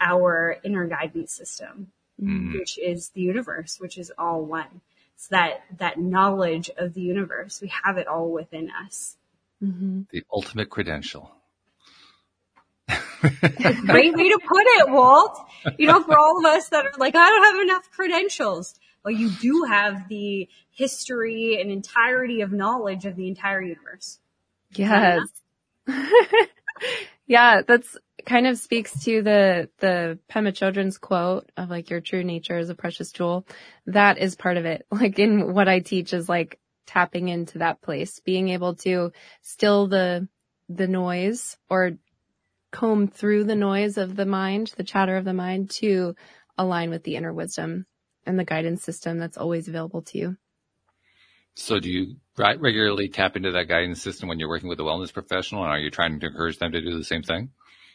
[0.00, 2.52] our inner guidance system mm.
[2.58, 4.80] which is the universe, which is all one.
[5.20, 7.60] It's that, that knowledge of the universe.
[7.60, 9.18] We have it all within us.
[9.62, 10.04] Mm-hmm.
[10.10, 11.30] The ultimate credential.
[12.88, 15.38] Great way to put it, Walt.
[15.76, 18.80] you know, for all of us that are like, I don't have enough credentials.
[19.04, 24.18] Well, you do have the history and entirety of knowledge of the entire universe.
[24.74, 25.28] Yes.
[27.26, 27.94] yeah, that's
[28.26, 32.70] kind of speaks to the, the Pema Chödrön's quote of like, your true nature is
[32.70, 33.46] a precious jewel.
[33.86, 34.86] That is part of it.
[34.92, 39.12] Like in what I teach is like tapping into that place, being able to
[39.42, 40.28] still the,
[40.68, 41.92] the noise or
[42.70, 46.14] comb through the noise of the mind, the chatter of the mind to
[46.58, 47.86] align with the inner wisdom
[48.26, 50.36] and the guidance system that's always available to you.
[51.54, 55.12] So do you regularly tap into that guidance system when you're working with a wellness
[55.12, 57.50] professional and are you trying to encourage them to do the same thing?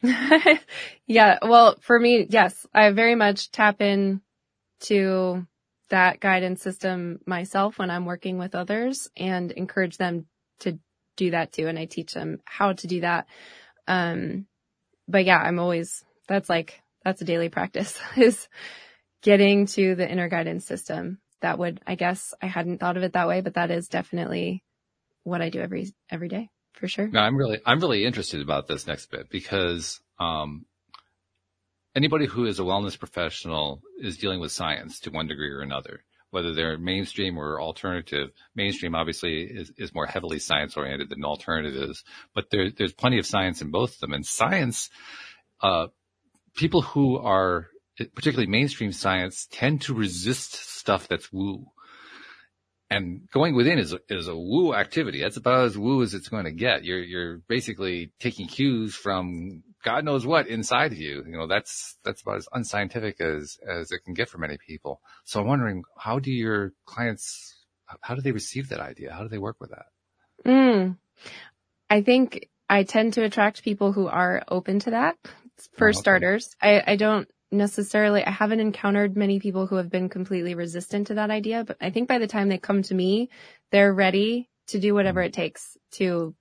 [1.08, 1.40] yeah.
[1.42, 4.22] Well, for me, yes, I very much tap in
[4.82, 5.46] to
[5.90, 10.26] that guidance system myself when I'm working with others and encourage them
[10.60, 10.80] to
[11.16, 11.68] do that too.
[11.68, 13.28] And I teach them how to do that.
[13.88, 14.48] Um,
[15.08, 18.48] but yeah, I'm always, that's like, that's a daily practice is
[19.22, 21.20] getting to the inner guidance system.
[21.42, 24.64] That would, I guess I hadn't thought of it that way, but that is definitely
[25.24, 26.50] what I do every, every day
[26.80, 27.08] for sure.
[27.08, 30.66] No, I'm really, I'm really interested about this next bit because, um,
[31.96, 36.04] anybody who is a wellness professional is dealing with science to one degree or another,
[36.32, 38.32] whether they're mainstream or alternative.
[38.56, 42.04] Mainstream obviously is, is more heavily science oriented than alternatives,
[42.34, 44.14] but there, there's plenty of science in both of them.
[44.14, 44.90] And science,
[45.62, 45.88] uh,
[46.56, 47.68] people who are
[48.14, 51.68] particularly mainstream science tend to resist stuff that's woo.
[52.90, 55.22] And going within is, is a woo activity.
[55.22, 56.84] That's about as woo as it's going to get.
[56.84, 61.24] You're, you're basically taking cues from God knows what inside of you.
[61.26, 65.02] You know, that's, that's about as unscientific as, as it can get for many people.
[65.24, 67.56] So I'm wondering, how do your clients,
[68.02, 69.14] how do they receive that idea?
[69.14, 69.86] How do they work with that?
[70.46, 70.98] Mm.
[71.90, 75.18] I think I tend to attract people who are open to that.
[75.78, 75.98] For oh, okay.
[75.98, 81.08] starters, I, I don't necessarily, I haven't encountered many people who have been completely resistant
[81.08, 83.30] to that idea, but I think by the time they come to me,
[83.72, 86.36] they're ready to do whatever it takes to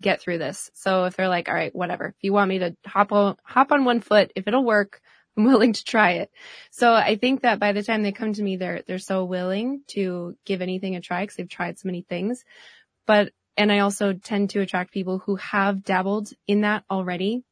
[0.00, 0.70] get through this.
[0.74, 3.72] So if they're like, all right, whatever, if you want me to hop on, hop
[3.72, 5.00] on one foot, if it'll work,
[5.36, 6.30] I'm willing to try it.
[6.70, 9.82] So I think that by the time they come to me, they're, they're so willing
[9.88, 12.44] to give anything a try because they've tried so many things.
[13.06, 17.44] But, and I also tend to attract people who have dabbled in that already,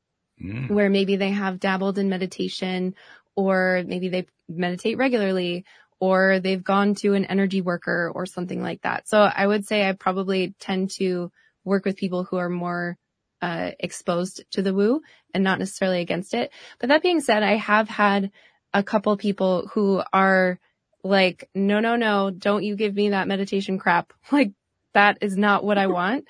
[0.43, 0.71] mm.
[0.71, 2.95] where maybe they have dabbled in meditation
[3.37, 5.65] or maybe they meditate regularly
[6.01, 9.09] or they've gone to an energy worker or something like that.
[9.09, 11.31] So I would say I probably tend to
[11.65, 12.97] work with people who are more
[13.43, 15.01] uh, exposed to the woo
[15.35, 16.51] and not necessarily against it.
[16.79, 18.31] But that being said, I have had
[18.73, 20.59] a couple people who are
[21.05, 24.13] like, no, no, no, don't you give me that meditation crap.
[24.33, 24.53] Like
[24.95, 26.27] that is not what I want.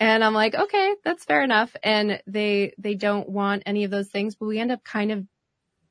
[0.00, 1.76] And I'm like, okay, that's fair enough.
[1.82, 5.26] And they, they don't want any of those things, but we end up kind of,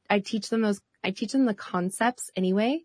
[0.10, 2.82] I teach them those, I teach them the concepts anyway.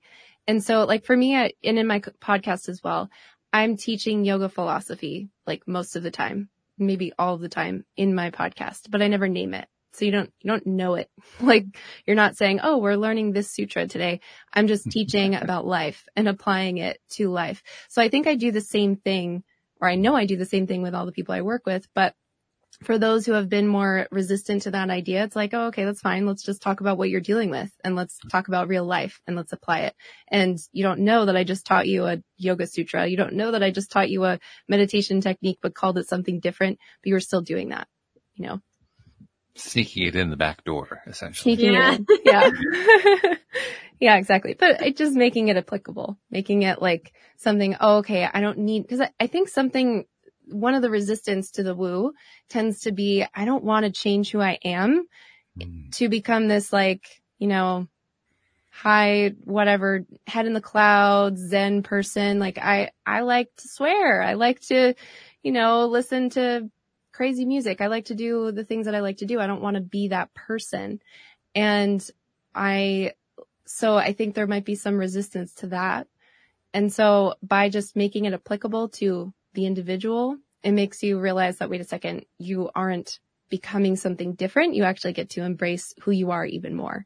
[0.46, 3.08] And so like for me, I, and in my podcast as well,
[3.54, 8.30] I'm teaching yoga philosophy like most of the time, maybe all the time in my
[8.30, 9.66] podcast, but I never name it.
[9.94, 11.08] So you don't, you don't know it.
[11.40, 11.64] Like
[12.06, 14.20] you're not saying, Oh, we're learning this sutra today.
[14.52, 17.62] I'm just teaching about life and applying it to life.
[17.88, 19.42] So I think I do the same thing,
[19.80, 21.86] or I know I do the same thing with all the people I work with,
[21.94, 22.14] but
[22.82, 26.00] for those who have been more resistant to that idea, it's like, oh, okay, that's
[26.00, 26.26] fine.
[26.26, 29.36] Let's just talk about what you're dealing with and let's talk about real life and
[29.36, 29.94] let's apply it.
[30.28, 33.06] And you don't know that I just taught you a yoga sutra.
[33.06, 36.40] You don't know that I just taught you a meditation technique, but called it something
[36.40, 37.86] different, but you were still doing that,
[38.34, 38.60] you know?
[39.56, 41.54] Sneaking it in the back door, essentially.
[41.54, 41.96] Sneaking yeah.
[41.98, 43.34] it Yeah.
[44.01, 44.55] yeah, exactly.
[44.55, 48.88] But it just making it applicable, making it like something, oh, okay, I don't need,
[48.88, 50.05] cause I, I think something
[50.47, 52.12] one of the resistance to the woo
[52.49, 55.07] tends to be, I don't want to change who I am
[55.59, 55.90] mm.
[55.92, 57.88] to become this like, you know,
[58.70, 62.38] high, whatever, head in the clouds, Zen person.
[62.38, 64.20] Like I, I like to swear.
[64.20, 64.95] I like to,
[65.42, 66.68] you know, listen to
[67.12, 67.80] crazy music.
[67.80, 69.38] I like to do the things that I like to do.
[69.38, 71.01] I don't want to be that person.
[71.55, 72.05] And
[72.55, 73.12] I,
[73.66, 76.06] so I think there might be some resistance to that.
[76.72, 81.70] And so by just making it applicable to the individual, it makes you realize that,
[81.70, 84.74] wait a second, you aren't becoming something different.
[84.74, 87.04] You actually get to embrace who you are even more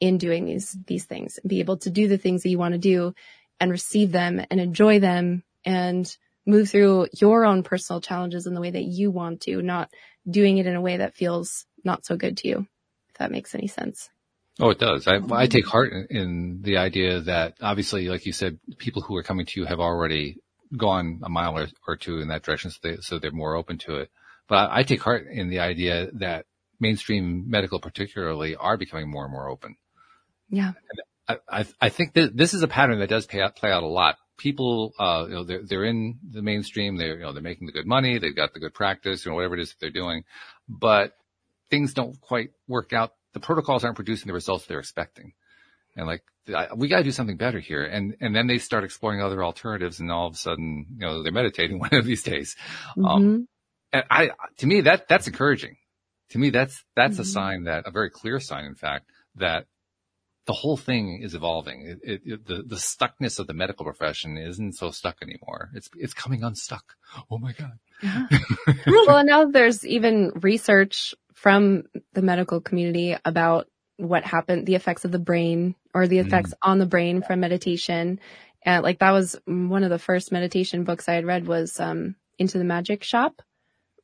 [0.00, 2.72] in doing these, these things and be able to do the things that you want
[2.72, 3.14] to do
[3.60, 8.60] and receive them and enjoy them and move through your own personal challenges in the
[8.60, 9.90] way that you want to, not
[10.28, 12.66] doing it in a way that feels not so good to you.
[13.10, 14.10] If that makes any sense.
[14.58, 15.06] Oh, it does.
[15.06, 19.22] I, I take heart in, the idea that obviously, like you said, people who are
[19.22, 20.38] coming to you have already
[20.76, 23.78] gone a mile or, or two in that direction, so, they, so they're more open
[23.78, 24.10] to it.
[24.48, 26.46] But I take heart in the idea that
[26.80, 29.76] mainstream medical particularly are becoming more and more open.
[30.48, 30.72] Yeah.
[31.28, 33.88] I, I, I think that this is a pattern that does out, play out a
[33.88, 34.16] lot.
[34.38, 36.96] People, uh, you know, they're, they're in the mainstream.
[36.96, 38.18] They're, you know, they're making the good money.
[38.18, 40.24] They've got the good practice, you know, whatever it is that they're doing,
[40.68, 41.14] but
[41.70, 43.12] things don't quite work out.
[43.36, 45.34] The protocols aren't producing the results they're expecting.
[45.94, 47.84] And like, I, we got to do something better here.
[47.84, 51.22] And, and then they start exploring other alternatives and all of a sudden, you know,
[51.22, 52.56] they're meditating one of these days.
[52.96, 53.06] Um, mm-hmm.
[53.08, 53.48] Um,
[53.92, 55.76] and I, to me, that, that's encouraging.
[56.30, 57.22] To me, that's, that's mm-hmm.
[57.22, 59.66] a sign that, a very clear sign, in fact, that
[60.46, 61.86] the whole thing is evolving.
[61.86, 65.68] It, it, it, the, the stuckness of the medical profession isn't so stuck anymore.
[65.74, 66.94] It's, it's coming unstuck.
[67.30, 67.72] Oh my God.
[68.02, 68.28] Yeah.
[68.86, 71.84] well, now there's even research from
[72.14, 73.68] the medical community about
[73.98, 76.56] what happened, the effects of the brain or the effects mm.
[76.62, 78.18] on the brain from meditation.
[78.62, 82.16] And like that was one of the first meditation books I had read was, um,
[82.38, 83.42] Into the Magic Shop,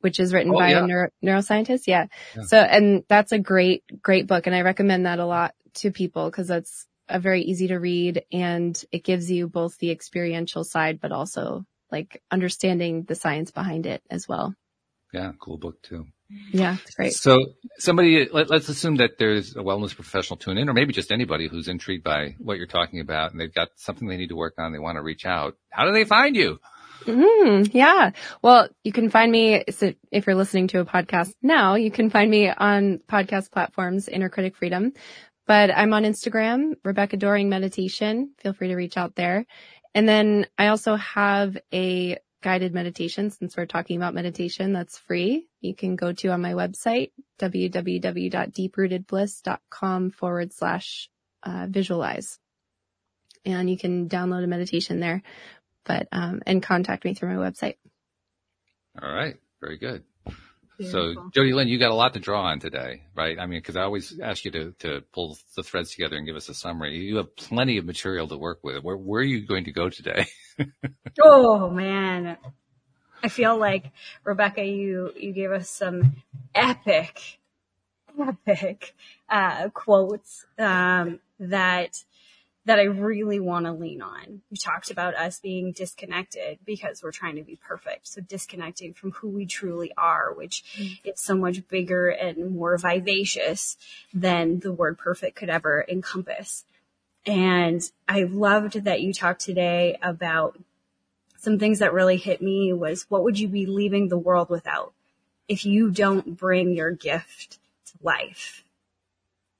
[0.01, 0.83] which is written oh, by yeah.
[0.83, 1.87] a neuro- neuroscientist.
[1.87, 2.05] Yeah.
[2.37, 2.43] yeah.
[2.43, 4.45] So, and that's a great, great book.
[4.45, 8.25] And I recommend that a lot to people because that's a very easy to read
[8.31, 13.87] and it gives you both the experiential side, but also like understanding the science behind
[13.87, 14.53] it as well.
[15.11, 15.31] Yeah.
[15.39, 16.05] Cool book too.
[16.51, 17.13] Yeah, it's great.
[17.13, 21.11] So somebody, let, us assume that there's a wellness professional tune in, or maybe just
[21.11, 24.35] anybody who's intrigued by what you're talking about and they've got something they need to
[24.35, 24.71] work on.
[24.71, 25.55] They want to reach out.
[25.69, 26.59] How do they find you?
[27.05, 28.11] Mm, yeah.
[28.41, 32.09] Well, you can find me, so if you're listening to a podcast now, you can
[32.09, 34.93] find me on podcast platforms, Inner Critic Freedom,
[35.45, 38.33] but I'm on Instagram, Rebecca Doring Meditation.
[38.37, 39.45] Feel free to reach out there.
[39.93, 45.47] And then I also have a guided meditation since we're talking about meditation that's free.
[45.61, 51.09] You can go to on my website, www.deeprootedbliss.com forward slash
[51.41, 52.37] uh, visualize.
[53.45, 55.23] And you can download a meditation there,
[55.85, 57.77] but, um, and contact me through my website.
[59.01, 59.37] All right.
[59.59, 60.03] Very good.
[60.77, 61.31] Beautiful.
[61.33, 63.37] So Jodielynn, you got a lot to draw on today, right?
[63.39, 66.35] I mean, cause I always ask you to, to pull the threads together and give
[66.35, 66.97] us a summary.
[66.97, 68.83] You have plenty of material to work with.
[68.83, 70.25] Where, where are you going to go today?
[71.21, 72.37] oh man.
[73.23, 73.85] I feel like
[74.25, 76.17] Rebecca, you, you gave us some
[76.53, 77.39] epic,
[78.19, 78.93] epic,
[79.29, 82.03] uh, quotes, um, that,
[82.65, 84.41] that I really want to lean on.
[84.49, 88.07] You talked about us being disconnected because we're trying to be perfect.
[88.07, 91.09] So disconnecting from who we truly are, which mm-hmm.
[91.09, 93.77] is so much bigger and more vivacious
[94.13, 96.63] than the word perfect could ever encompass.
[97.25, 100.57] And I loved that you talked today about
[101.37, 104.93] some things that really hit me was what would you be leaving the world without
[105.49, 108.62] if you don't bring your gift to life?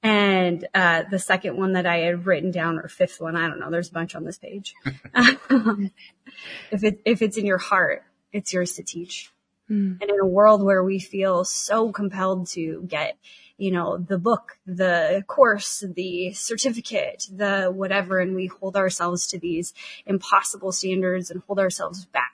[0.04, 3.58] And uh, the second one that I had written down, or fifth one, I don't
[3.58, 3.70] know.
[3.70, 4.74] There's a bunch on this page.
[5.14, 9.32] if it if it's in your heart, it's yours to teach.
[9.70, 9.98] Mm.
[10.02, 13.16] And in a world where we feel so compelled to get,
[13.56, 19.38] you know, the book, the course, the certificate, the whatever, and we hold ourselves to
[19.38, 19.72] these
[20.04, 22.32] impossible standards and hold ourselves back.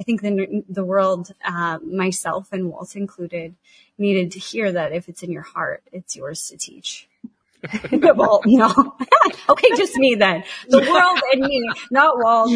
[0.00, 3.54] I think the the world, uh, myself and Walt included,
[4.00, 7.08] needed to hear that if it's in your heart, it's yours to teach.
[7.92, 8.96] well, you know,
[9.48, 10.44] okay, just me then.
[10.68, 12.50] The world and me, not Walt.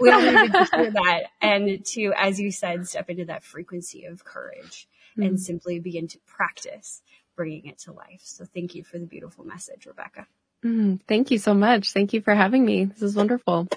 [0.00, 4.06] We all needed to hear that and to, as you said, step into that frequency
[4.06, 5.22] of courage mm-hmm.
[5.22, 7.02] and simply begin to practice
[7.36, 8.22] bringing it to life.
[8.24, 10.26] So thank you for the beautiful message, Rebecca.
[10.64, 11.92] Mm, thank you so much.
[11.92, 12.86] Thank you for having me.
[12.86, 13.68] This is wonderful.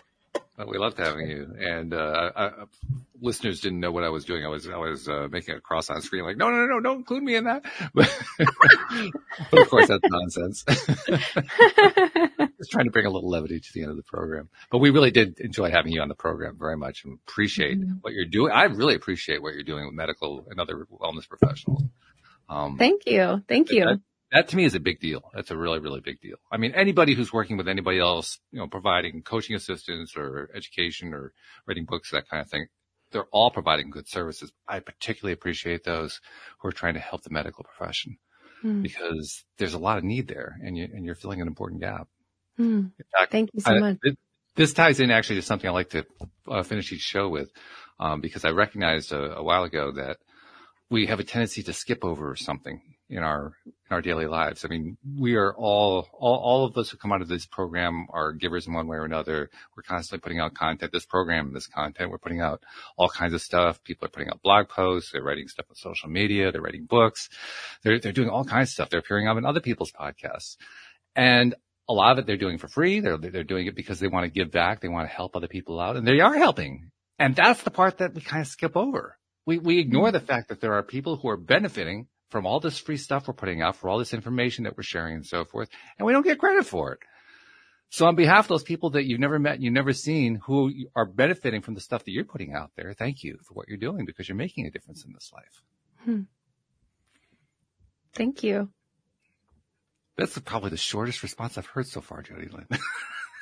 [0.61, 1.55] Well, we loved having you.
[1.59, 2.51] And uh, I, I,
[3.19, 4.45] listeners didn't know what I was doing.
[4.45, 6.79] I was I was uh, making a cross on screen, like, no, no, no, no,
[6.81, 7.63] don't include me in that.
[7.93, 8.09] But,
[9.49, 10.63] but of course, that's nonsense.
[12.57, 14.49] Just trying to bring a little levity to the end of the program.
[14.69, 17.95] But we really did enjoy having you on the program very much, and appreciate mm-hmm.
[18.01, 18.51] what you're doing.
[18.51, 21.83] I really appreciate what you're doing with medical and other wellness professionals.
[22.49, 23.41] Um, Thank you.
[23.47, 23.85] Thank you.
[23.85, 24.01] That,
[24.31, 25.29] that to me is a big deal.
[25.33, 26.37] That's a really, really big deal.
[26.51, 31.13] I mean, anybody who's working with anybody else, you know, providing coaching assistance or education
[31.13, 31.33] or
[31.67, 32.67] writing books, that kind of thing,
[33.11, 34.51] they're all providing good services.
[34.67, 36.21] I particularly appreciate those
[36.59, 38.17] who are trying to help the medical profession
[38.63, 38.81] mm.
[38.81, 42.07] because there's a lot of need there and you, and you're filling an important gap.
[42.57, 42.91] Mm.
[43.17, 43.97] Fact, Thank you so I, much.
[44.03, 44.17] It,
[44.55, 46.05] this ties in actually to something I like to
[46.47, 47.51] uh, finish each show with,
[47.99, 50.17] um, because I recognized a, a while ago that
[50.89, 52.81] we have a tendency to skip over something
[53.11, 54.63] in our in our daily lives.
[54.63, 58.07] I mean, we are all all all of us who come out of this program
[58.09, 59.49] are givers in one way or another.
[59.75, 60.93] We're constantly putting out content.
[60.93, 62.63] This program, this content, we're putting out
[62.97, 63.83] all kinds of stuff.
[63.83, 65.11] People are putting out blog posts.
[65.11, 66.51] They're writing stuff on social media.
[66.51, 67.29] They're writing books.
[67.83, 68.89] They're they're doing all kinds of stuff.
[68.89, 70.55] They're appearing on other people's podcasts,
[71.15, 71.53] and
[71.89, 73.01] a lot of it they're doing for free.
[73.01, 74.79] They're they're doing it because they want to give back.
[74.79, 76.91] They want to help other people out, and they are helping.
[77.19, 79.17] And that's the part that we kind of skip over.
[79.45, 80.13] We we ignore hmm.
[80.13, 83.33] the fact that there are people who are benefiting from all this free stuff we're
[83.33, 85.69] putting out, for all this information that we're sharing and so forth,
[85.99, 86.99] and we don't get credit for it.
[87.89, 91.05] So on behalf of those people that you've never met, you've never seen, who are
[91.05, 94.05] benefiting from the stuff that you're putting out there, thank you for what you're doing
[94.05, 95.61] because you're making a difference in this life.
[96.05, 96.21] Hmm.
[98.13, 98.69] Thank you.
[100.17, 102.65] That's probably the shortest response I've heard so far, Jodielynn.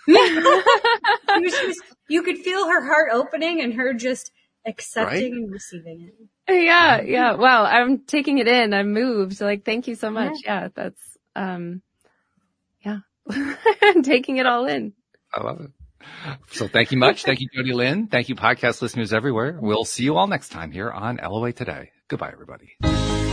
[2.07, 4.31] you could feel her heart opening and her just
[4.69, 5.31] accepting right?
[5.31, 6.09] and receiving
[6.47, 6.63] it.
[6.65, 7.33] Yeah, yeah.
[7.33, 8.73] Wow, I'm taking it in.
[8.73, 9.41] I'm moved.
[9.41, 10.37] Like, thank you so much.
[10.43, 11.81] Yeah, yeah that's um,
[12.81, 12.99] yeah,
[14.03, 14.93] taking it all in.
[15.33, 15.71] I love it.
[16.51, 17.23] So thank you much.
[17.23, 18.09] Thank you, Jodielynn.
[18.09, 19.57] Thank you, podcast listeners everywhere.
[19.61, 21.91] We'll see you all next time here on LOA Today.
[22.07, 23.28] Goodbye, everybody.